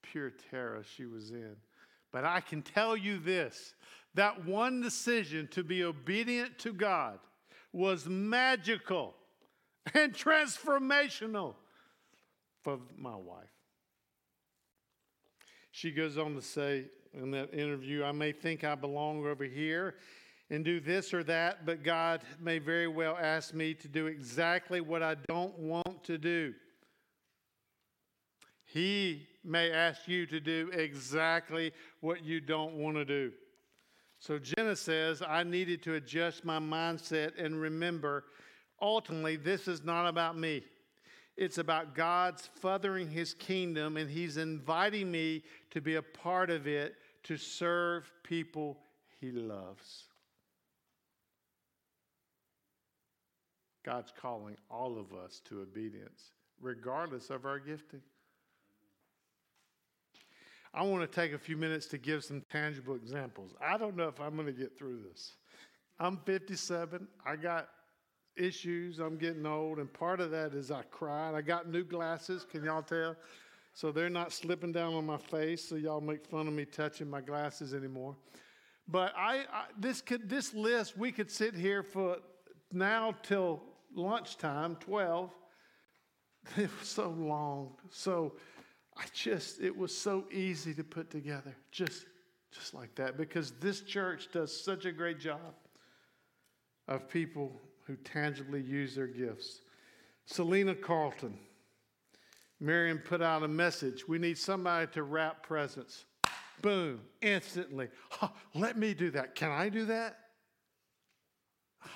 pure 0.02 0.32
terror 0.50 0.82
she 0.96 1.04
was 1.04 1.30
in. 1.30 1.56
But 2.12 2.24
I 2.24 2.40
can 2.40 2.62
tell 2.62 2.96
you 2.96 3.18
this 3.18 3.74
that 4.14 4.46
one 4.46 4.80
decision 4.80 5.46
to 5.48 5.62
be 5.62 5.84
obedient 5.84 6.58
to 6.60 6.72
God 6.72 7.18
was 7.72 8.06
magical 8.06 9.14
and 9.92 10.14
transformational 10.14 11.54
for 12.66 12.80
my 12.98 13.14
wife. 13.14 13.46
She 15.70 15.92
goes 15.92 16.18
on 16.18 16.34
to 16.34 16.42
say 16.42 16.86
in 17.14 17.30
that 17.30 17.54
interview, 17.54 18.02
I 18.02 18.10
may 18.10 18.32
think 18.32 18.64
I 18.64 18.74
belong 18.74 19.24
over 19.24 19.44
here 19.44 19.94
and 20.50 20.64
do 20.64 20.80
this 20.80 21.14
or 21.14 21.22
that, 21.24 21.64
but 21.64 21.84
God 21.84 22.22
may 22.40 22.58
very 22.58 22.88
well 22.88 23.16
ask 23.22 23.54
me 23.54 23.72
to 23.74 23.86
do 23.86 24.08
exactly 24.08 24.80
what 24.80 25.00
I 25.00 25.14
don't 25.28 25.56
want 25.56 26.02
to 26.06 26.18
do. 26.18 26.54
He 28.64 29.28
may 29.44 29.70
ask 29.70 30.08
you 30.08 30.26
to 30.26 30.40
do 30.40 30.68
exactly 30.72 31.70
what 32.00 32.24
you 32.24 32.40
don't 32.40 32.74
want 32.74 32.96
to 32.96 33.04
do. 33.04 33.30
So 34.18 34.40
Jenna 34.40 34.74
says, 34.74 35.22
I 35.22 35.44
needed 35.44 35.84
to 35.84 35.94
adjust 35.94 36.44
my 36.44 36.58
mindset 36.58 37.40
and 37.40 37.60
remember 37.60 38.24
ultimately, 38.82 39.36
this 39.36 39.68
is 39.68 39.84
not 39.84 40.08
about 40.08 40.36
me. 40.36 40.64
It's 41.36 41.58
about 41.58 41.94
God's 41.94 42.48
furthering 42.60 43.10
his 43.10 43.34
kingdom, 43.34 43.96
and 43.96 44.10
he's 44.10 44.38
inviting 44.38 45.10
me 45.10 45.42
to 45.70 45.80
be 45.80 45.96
a 45.96 46.02
part 46.02 46.50
of 46.50 46.66
it 46.66 46.96
to 47.24 47.36
serve 47.36 48.10
people 48.22 48.78
he 49.20 49.30
loves. 49.30 50.04
God's 53.84 54.12
calling 54.20 54.56
all 54.70 54.98
of 54.98 55.12
us 55.12 55.40
to 55.48 55.60
obedience, 55.60 56.32
regardless 56.60 57.30
of 57.30 57.44
our 57.44 57.58
gifting. 57.58 58.02
I 60.74 60.82
want 60.82 61.10
to 61.10 61.20
take 61.20 61.32
a 61.32 61.38
few 61.38 61.56
minutes 61.56 61.86
to 61.86 61.98
give 61.98 62.24
some 62.24 62.42
tangible 62.50 62.96
examples. 62.96 63.54
I 63.60 63.78
don't 63.78 63.96
know 63.96 64.08
if 64.08 64.20
I'm 64.20 64.34
going 64.34 64.46
to 64.46 64.52
get 64.52 64.76
through 64.76 65.02
this. 65.08 65.32
I'm 65.98 66.18
57. 66.18 67.06
I 67.24 67.36
got 67.36 67.68
issues. 68.36 68.98
I'm 68.98 69.16
getting 69.16 69.46
old, 69.46 69.78
and 69.78 69.92
part 69.92 70.20
of 70.20 70.30
that 70.30 70.54
is 70.54 70.70
I 70.70 70.82
cried. 70.90 71.34
I 71.34 71.40
got 71.40 71.68
new 71.68 71.84
glasses. 71.84 72.46
Can 72.50 72.64
y'all 72.64 72.82
tell? 72.82 73.16
So 73.72 73.92
they're 73.92 74.08
not 74.08 74.32
slipping 74.32 74.72
down 74.72 74.94
on 74.94 75.04
my 75.04 75.18
face, 75.18 75.68
so 75.68 75.74
y'all 75.74 76.00
make 76.00 76.26
fun 76.26 76.48
of 76.48 76.54
me 76.54 76.64
touching 76.64 77.10
my 77.10 77.20
glasses 77.20 77.74
anymore. 77.74 78.16
But 78.88 79.12
I, 79.16 79.44
I 79.52 79.64
this 79.78 80.00
could 80.00 80.28
this 80.28 80.54
list 80.54 80.96
we 80.96 81.12
could 81.12 81.30
sit 81.30 81.54
here 81.54 81.82
for 81.82 82.18
now 82.72 83.14
till 83.22 83.62
lunchtime, 83.94 84.76
12. 84.76 85.30
It 86.56 86.70
was 86.78 86.88
so 86.88 87.08
long. 87.10 87.72
So 87.90 88.34
I 88.96 89.04
just, 89.12 89.60
it 89.60 89.76
was 89.76 89.96
so 89.96 90.24
easy 90.32 90.72
to 90.74 90.84
put 90.84 91.10
together, 91.10 91.54
just, 91.70 92.06
just 92.52 92.72
like 92.72 92.94
that, 92.94 93.16
because 93.16 93.50
this 93.60 93.80
church 93.82 94.28
does 94.32 94.64
such 94.64 94.84
a 94.86 94.92
great 94.92 95.18
job 95.18 95.54
of 96.88 97.08
people 97.08 97.60
who 97.86 97.96
tangibly 97.96 98.60
use 98.60 98.94
their 98.94 99.06
gifts. 99.06 99.60
Selena 100.24 100.74
Carlton, 100.74 101.38
Miriam 102.58 102.98
put 102.98 103.22
out 103.22 103.42
a 103.42 103.48
message. 103.48 104.08
We 104.08 104.18
need 104.18 104.38
somebody 104.38 104.86
to 104.92 105.02
wrap 105.02 105.42
presents. 105.46 106.04
Boom, 106.62 107.00
instantly. 107.20 107.88
Let 108.54 108.76
me 108.78 108.94
do 108.94 109.10
that. 109.10 109.34
Can 109.34 109.50
I 109.50 109.68
do 109.68 109.84
that? 109.86 110.18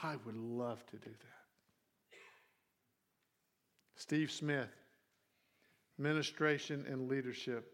I 0.02 0.16
would 0.24 0.36
love 0.36 0.84
to 0.86 0.96
do 0.96 1.10
that. 1.10 2.16
Steve 3.96 4.30
Smith, 4.30 4.70
ministration 5.98 6.86
and 6.88 7.08
leadership. 7.08 7.72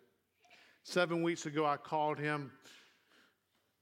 Seven 0.84 1.22
weeks 1.22 1.46
ago, 1.46 1.66
I 1.66 1.76
called 1.76 2.18
him. 2.18 2.50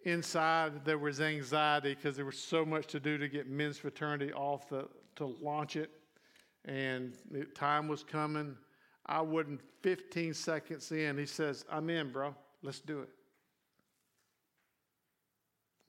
Inside, 0.04 0.84
there 0.84 0.98
was 0.98 1.20
anxiety 1.20 1.94
because 1.94 2.16
there 2.16 2.26
was 2.26 2.38
so 2.38 2.64
much 2.64 2.86
to 2.88 3.00
do 3.00 3.16
to 3.16 3.28
get 3.28 3.48
men's 3.48 3.78
fraternity 3.78 4.32
off 4.32 4.68
the, 4.68 4.86
to 5.16 5.26
launch 5.40 5.76
it. 5.76 5.90
And 6.66 7.14
it, 7.32 7.54
time 7.54 7.88
was 7.88 8.02
coming. 8.02 8.56
I 9.06 9.22
wouldn't 9.22 9.60
15 9.82 10.34
seconds 10.34 10.92
in. 10.92 11.16
He 11.16 11.26
says, 11.26 11.64
I'm 11.70 11.88
in, 11.88 12.12
bro. 12.12 12.34
Let's 12.62 12.80
do 12.80 13.00
it. 13.00 13.08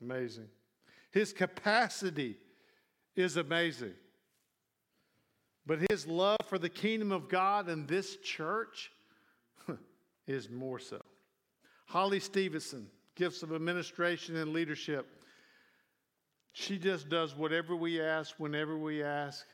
Amazing. 0.01 0.47
His 1.11 1.33
capacity 1.33 2.37
is 3.15 3.37
amazing. 3.37 3.93
But 5.65 5.79
his 5.89 6.05
love 6.05 6.37
for 6.47 6.57
the 6.57 6.69
kingdom 6.69 7.11
of 7.11 7.27
God 7.27 7.69
and 7.69 7.87
this 7.87 8.17
church 8.17 8.91
is 10.27 10.49
more 10.49 10.79
so. 10.79 11.01
Holly 11.87 12.19
Stevenson, 12.19 12.87
gifts 13.15 13.43
of 13.43 13.53
administration 13.53 14.35
and 14.35 14.53
leadership. 14.53 15.07
She 16.53 16.77
just 16.77 17.09
does 17.09 17.35
whatever 17.35 17.75
we 17.75 18.01
ask, 18.01 18.35
whenever 18.37 18.77
we 18.77 19.03
ask, 19.03 19.45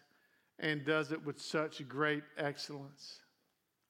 and 0.60 0.86
does 0.86 1.12
it 1.12 1.26
with 1.26 1.42
such 1.42 1.88
great 1.88 2.24
excellence. 2.38 3.20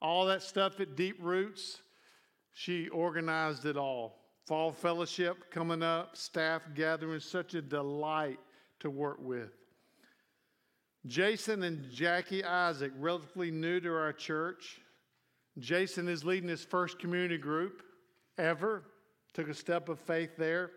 All 0.02 0.26
that 0.26 0.42
stuff 0.42 0.80
at 0.80 0.96
Deep 0.96 1.18
Roots, 1.20 1.82
she 2.54 2.88
organized 2.90 3.66
it 3.66 3.78
all. 3.78 4.18
Fall 4.48 4.72
fellowship 4.72 5.52
coming 5.52 5.84
up, 5.84 6.16
staff 6.16 6.62
gathering, 6.74 7.20
such 7.20 7.54
a 7.54 7.62
delight 7.62 8.40
to 8.80 8.90
work 8.90 9.18
with. 9.22 9.52
Jason 11.06 11.64
and 11.64 11.90
Jackie 11.92 12.44
Isaac, 12.44 12.92
relatively 12.98 13.52
new 13.52 13.80
to 13.80 13.94
our 13.94 14.14
church. 14.14 14.80
Jason 15.60 16.08
is 16.08 16.24
leading 16.24 16.50
his 16.50 16.64
first 16.64 17.00
community 17.00 17.38
group 17.38 17.82
ever. 18.38 18.84
Took 19.34 19.50
a 19.50 19.54
step 19.54 19.90
of 19.90 20.00
faith 20.00 20.32
there. 20.38 20.72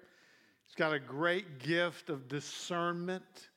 He's 0.67 0.75
got 0.77 0.93
a 0.93 0.99
great 0.99 1.59
gift 1.59 2.09
of 2.09 2.29
discernment, 2.29 3.51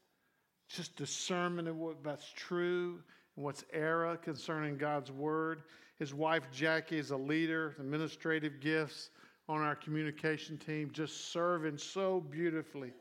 just 0.67 0.95
discernment 0.95 1.67
of 1.67 1.77
what's 1.77 2.31
true 2.35 2.99
and 3.35 3.45
what's 3.45 3.63
error 3.71 4.17
concerning 4.17 4.77
God's 4.77 5.11
word. 5.11 5.63
His 5.99 6.13
wife 6.13 6.43
Jackie 6.51 6.97
is 6.97 7.11
a 7.11 7.17
leader, 7.17 7.75
administrative 7.79 8.59
gifts 8.59 9.09
on 9.49 9.61
our 9.61 9.75
communication 9.75 10.57
team, 10.57 10.91
just 10.91 11.31
serving 11.31 11.77
so 11.77 12.19
beautifully. 12.19 12.91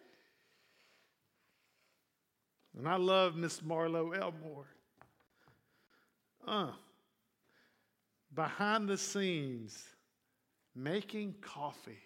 And 2.77 2.87
I 2.87 2.97
love 2.97 3.37
Miss 3.37 3.61
Marlo 3.61 4.17
Elmore. 4.17 4.67
Uh, 6.47 6.71
behind 8.35 8.89
the 8.89 8.97
scenes, 8.97 9.83
making 10.77 11.35
coffee. 11.41 11.99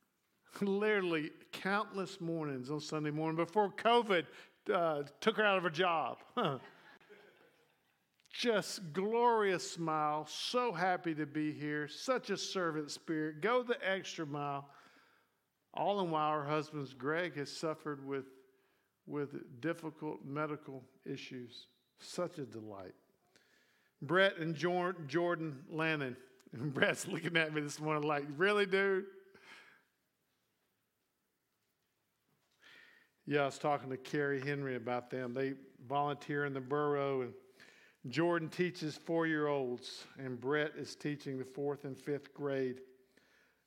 Literally 0.60 1.30
countless 1.52 2.20
mornings 2.20 2.70
on 2.70 2.80
Sunday 2.80 3.10
morning 3.10 3.36
before 3.36 3.70
COVID 3.70 4.24
uh, 4.72 5.02
took 5.20 5.36
her 5.36 5.44
out 5.44 5.58
of 5.58 5.64
her 5.64 5.70
job. 5.70 6.18
Just 8.32 8.92
glorious 8.92 9.70
smile, 9.70 10.26
so 10.26 10.72
happy 10.72 11.14
to 11.14 11.26
be 11.26 11.52
here, 11.52 11.86
such 11.86 12.30
a 12.30 12.36
servant 12.36 12.90
spirit. 12.90 13.40
Go 13.40 13.62
the 13.62 13.78
extra 13.88 14.26
mile. 14.26 14.68
All 15.72 16.00
in 16.00 16.10
while, 16.10 16.32
her 16.32 16.44
husband's 16.44 16.94
Greg 16.94 17.36
has 17.36 17.50
suffered 17.50 18.06
with 18.06 18.24
with 19.06 19.60
difficult 19.60 20.24
medical 20.24 20.82
issues. 21.04 21.66
Such 21.98 22.38
a 22.38 22.44
delight. 22.44 22.94
Brett 24.02 24.38
and 24.38 24.54
Jordan 24.54 25.58
Lannon. 25.70 26.16
And 26.60 26.72
Brett's 26.72 27.08
looking 27.08 27.36
at 27.36 27.52
me 27.52 27.60
this 27.60 27.80
morning 27.80 28.06
like, 28.06 28.24
really, 28.36 28.66
dude? 28.66 29.06
Yeah, 33.26 33.42
I 33.42 33.46
was 33.46 33.58
talking 33.58 33.90
to 33.90 33.96
Carrie 33.96 34.40
Henry 34.40 34.76
about 34.76 35.10
them. 35.10 35.34
They 35.34 35.54
volunteer 35.88 36.44
in 36.44 36.52
the 36.52 36.60
borough, 36.60 37.22
and 37.22 37.32
Jordan 38.08 38.50
teaches 38.50 38.96
four 38.96 39.26
year 39.26 39.48
olds, 39.48 40.04
and 40.18 40.40
Brett 40.40 40.72
is 40.76 40.94
teaching 40.94 41.38
the 41.38 41.44
fourth 41.44 41.84
and 41.84 41.98
fifth 41.98 42.34
grade. 42.34 42.80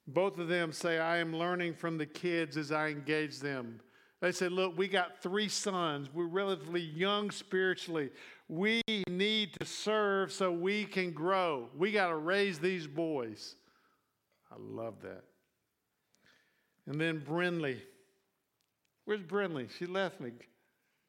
Both 0.06 0.38
of 0.38 0.48
them 0.48 0.72
say, 0.72 1.00
I 1.00 1.18
am 1.18 1.36
learning 1.36 1.74
from 1.74 1.98
the 1.98 2.06
kids 2.06 2.56
as 2.56 2.72
I 2.72 2.90
engage 2.90 3.40
them. 3.40 3.82
They 4.20 4.32
said, 4.32 4.51
Look, 4.51 4.78
we 4.78 4.88
got 4.88 5.22
three 5.22 5.49
sons. 5.49 6.09
We're 6.13 6.26
relatively 6.26 6.82
young 6.82 7.32
spiritually. 7.32 8.09
We 8.49 8.82
need 9.09 9.53
to 9.59 9.65
serve 9.65 10.32
so 10.32 10.51
we 10.51 10.86
can 10.86 11.11
grow. 11.11 11.70
We 11.78 11.91
got 11.91 12.07
to 12.07 12.15
raise 12.15 12.59
these 12.59 12.88
boys. 12.88 13.55
I 14.51 14.55
love 14.57 15.01
that. 15.01 15.24
And 16.88 16.99
then 16.99 17.22
Brinley. 17.22 17.80
Where's 19.05 19.22
Brinley? 19.22 19.70
She 19.78 19.86
left 19.86 20.20
me. 20.20 20.32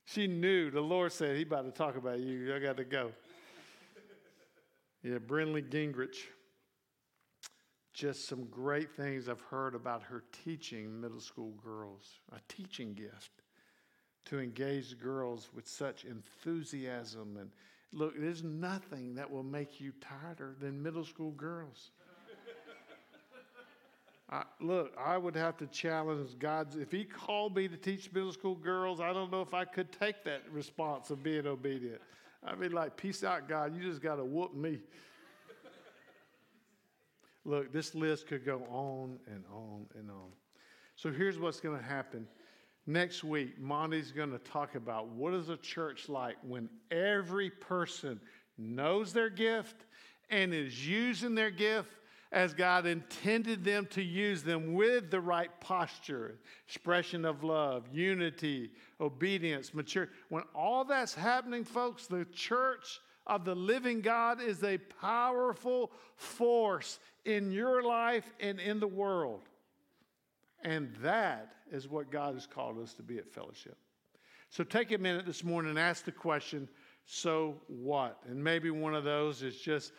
She 0.05 0.27
knew 0.27 0.71
the 0.71 0.81
Lord 0.81 1.13
said, 1.13 1.37
He 1.37 1.43
about 1.43 1.65
to 1.65 1.71
talk 1.71 1.97
about 1.97 2.21
you. 2.21 2.55
I 2.55 2.59
got 2.59 2.77
to 2.77 2.85
go. 2.85 3.13
Yeah, 5.03 5.19
Brinley 5.19 5.63
Gingrich 5.63 6.17
just 7.99 8.29
some 8.29 8.45
great 8.45 8.93
things 8.93 9.29
I've 9.29 9.41
heard 9.41 9.75
about 9.75 10.05
her 10.05 10.23
teaching 10.45 11.01
middle 11.01 11.19
school 11.19 11.53
girls, 11.65 12.21
a 12.33 12.39
teaching 12.47 12.95
gift 12.95 13.43
to 14.27 14.39
engage 14.39 15.01
girls 15.01 15.49
with 15.53 15.67
such 15.67 16.05
enthusiasm. 16.05 17.37
And 17.41 17.51
look, 17.93 18.15
there's 18.17 18.45
nothing 18.45 19.17
that 19.17 19.29
will 19.29 19.43
make 19.43 19.81
you 19.81 19.93
tighter 20.01 20.55
than 20.61 20.81
middle 20.81 21.05
school 21.05 21.33
girls. 21.33 21.91
I, 24.31 24.45
look, 24.61 24.93
I 24.97 25.19
would 25.19 25.35
have 25.35 25.57
to 25.57 25.67
challenge 25.67 26.39
God's. 26.39 26.77
If 26.77 26.93
He 26.93 27.05
called 27.05 27.57
me 27.57 27.67
to 27.67 27.77
teach 27.77 28.13
middle 28.13 28.33
school 28.33 28.55
girls, 28.55 29.01
I 29.01 29.13
don't 29.13 29.33
know 29.33 29.43
if 29.43 29.55
I 29.55 29.65
could 29.65 29.91
take 29.91 30.23
that 30.23 30.43
response 30.53 31.11
of 31.11 31.25
being 31.25 31.49
obedient. 31.49 32.01
I'd 32.47 32.61
be 32.61 32.69
like, 32.69 32.97
peace 32.97 33.25
out, 33.25 33.49
God. 33.49 33.75
You 33.75 33.83
just 33.83 34.01
got 34.01 34.17
to 34.17 34.25
whoop 34.25 34.55
me. 34.55 34.79
Look, 37.49 37.73
this 37.73 37.95
list 37.95 38.27
could 38.27 38.45
go 38.45 38.63
on 38.69 39.19
and 39.27 39.43
on 39.51 39.87
and 39.99 40.11
on. 40.11 40.29
So 40.97 41.11
here's 41.11 41.39
what's 41.39 41.61
going 41.61 41.79
to 41.79 41.83
happen. 41.83 42.29
Next 42.87 43.25
week, 43.25 43.59
Monty's 43.59 44.13
going 44.13 44.33
to 44.33 44.39
talk 44.39 44.75
about 44.75 45.09
what 45.09 45.33
is 45.33 45.49
a 45.49 45.57
church 45.57 46.11
like 46.11 46.37
when 46.47 46.69
every 46.91 47.49
person 47.49 48.21
knows 48.59 49.15
their 49.15 49.31
gift 49.31 49.87
and 50.29 50.53
is 50.53 50.87
using 50.87 51.35
their 51.35 51.51
gift 51.51 51.91
as 52.33 52.53
God 52.53 52.85
intended 52.85 53.65
them 53.65 53.87
to 53.93 54.03
use 54.03 54.43
them 54.43 54.75
with 54.75 55.11
the 55.11 55.21
right 55.21 55.51
posture, 55.59 56.35
expression 56.67 57.25
of 57.25 57.45
love, 57.45 57.87
unity, 57.91 58.73
obedience, 59.01 59.73
maturity. 59.73 60.13
When 60.29 60.43
all 60.55 60.85
that's 60.85 61.15
happening, 61.15 61.65
folks, 61.65 62.09
the 62.09 62.27
church 62.27 63.01
of 63.27 63.45
the 63.47 63.55
living 63.55 64.03
God 64.03 64.43
is 64.43 64.63
a 64.65 64.79
powerful 65.01 65.93
force 66.17 66.99
in 67.29 67.53
your 67.53 67.83
life 67.83 68.33
and 68.41 68.59
in 68.59 68.81
the 68.81 68.89
world. 68.89 69.43
And 70.65 70.95
that 71.03 71.53
is 71.71 71.87
what 71.87 72.11
God 72.11 72.35
has 72.35 72.47
called 72.47 72.81
us 72.83 72.95
to 72.95 73.03
be 73.03 73.19
at 73.19 73.31
fellowship. 73.31 73.77
So 74.49 74.65
take 74.65 74.93
a 74.93 74.99
minute 74.99 75.27
this 75.27 75.45
morning 75.45 75.71
and 75.71 75.79
ask 75.79 76.05
the 76.05 76.13
question 76.13 76.69
so 77.05 77.61
what? 77.69 78.19
And 78.29 78.43
maybe 78.43 78.71
one 78.71 78.95
of 78.95 79.05
those 79.05 79.43
is 79.43 79.59
just 79.61 79.93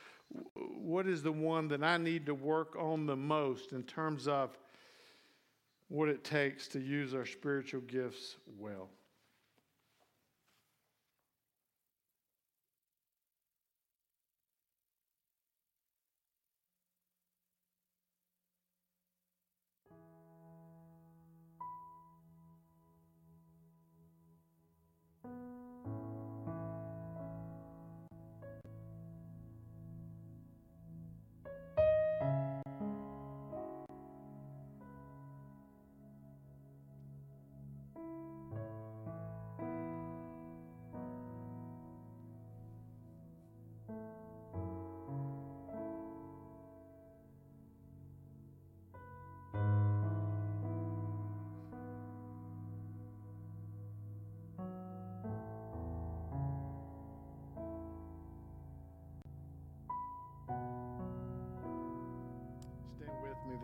what 0.56 1.08
is 1.08 1.24
the 1.24 1.32
one 1.32 1.68
that 1.70 1.84
I 1.84 1.98
need 1.98 2.26
to 2.26 2.36
work 2.36 2.76
on 2.76 3.06
the 3.06 3.16
most 3.16 3.74
in 3.74 3.84
terms 3.84 4.28
of 4.28 4.58
what 5.88 6.10
it 6.10 6.24
takes 6.24 6.68
to 6.70 6.80
use 6.80 7.14
our 7.14 7.26
spiritual 7.26 7.82
gifts 7.82 8.38
well? 8.60 8.90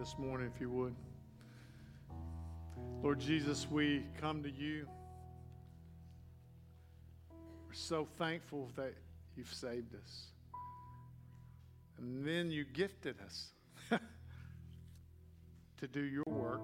This 0.05 0.19
morning, 0.19 0.51
if 0.53 0.61
you 0.61 0.69
would. 0.69 0.93
Lord 3.01 3.19
Jesus, 3.19 3.65
we 3.71 4.03
come 4.21 4.43
to 4.43 4.51
you. 4.51 4.85
We're 7.65 7.73
so 7.73 8.07
thankful 8.19 8.69
that 8.75 8.93
you've 9.35 9.51
saved 9.51 9.95
us. 9.95 10.27
And 11.97 12.23
then 12.23 12.51
you 12.51 12.65
gifted 12.65 13.15
us 13.25 13.47
to 15.79 15.87
do 15.87 16.01
your 16.01 16.25
work. 16.27 16.61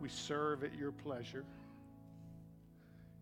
We 0.00 0.08
serve 0.08 0.62
at 0.62 0.78
your 0.78 0.92
pleasure. 0.92 1.44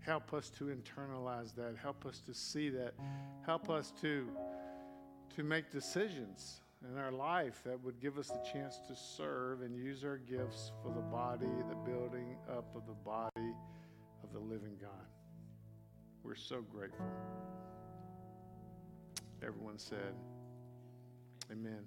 Help 0.00 0.34
us 0.34 0.50
to 0.50 0.64
internalize 0.64 1.54
that. 1.54 1.76
Help 1.80 2.04
us 2.04 2.20
to 2.26 2.34
see 2.34 2.68
that. 2.68 2.92
Help 3.46 3.70
us 3.70 3.90
to, 4.02 4.28
to 5.34 5.42
make 5.42 5.70
decisions 5.70 6.60
in 6.84 6.98
our 6.98 7.12
life 7.12 7.62
that 7.64 7.82
would 7.82 8.00
give 8.00 8.18
us 8.18 8.28
the 8.28 8.42
chance 8.52 8.78
to 8.88 8.94
serve 8.94 9.62
and 9.62 9.76
use 9.76 10.04
our 10.04 10.18
gifts 10.18 10.72
for 10.82 10.92
the 10.92 11.00
body, 11.00 11.46
the 11.68 11.90
building 11.90 12.36
up 12.50 12.74
of 12.74 12.86
the 12.86 12.94
body 13.04 13.54
of 14.22 14.32
the 14.32 14.38
living 14.38 14.76
God. 14.80 14.90
We're 16.22 16.34
so 16.34 16.60
grateful. 16.60 17.06
Everyone 19.42 19.78
said, 19.78 20.14
Amen. 21.50 21.86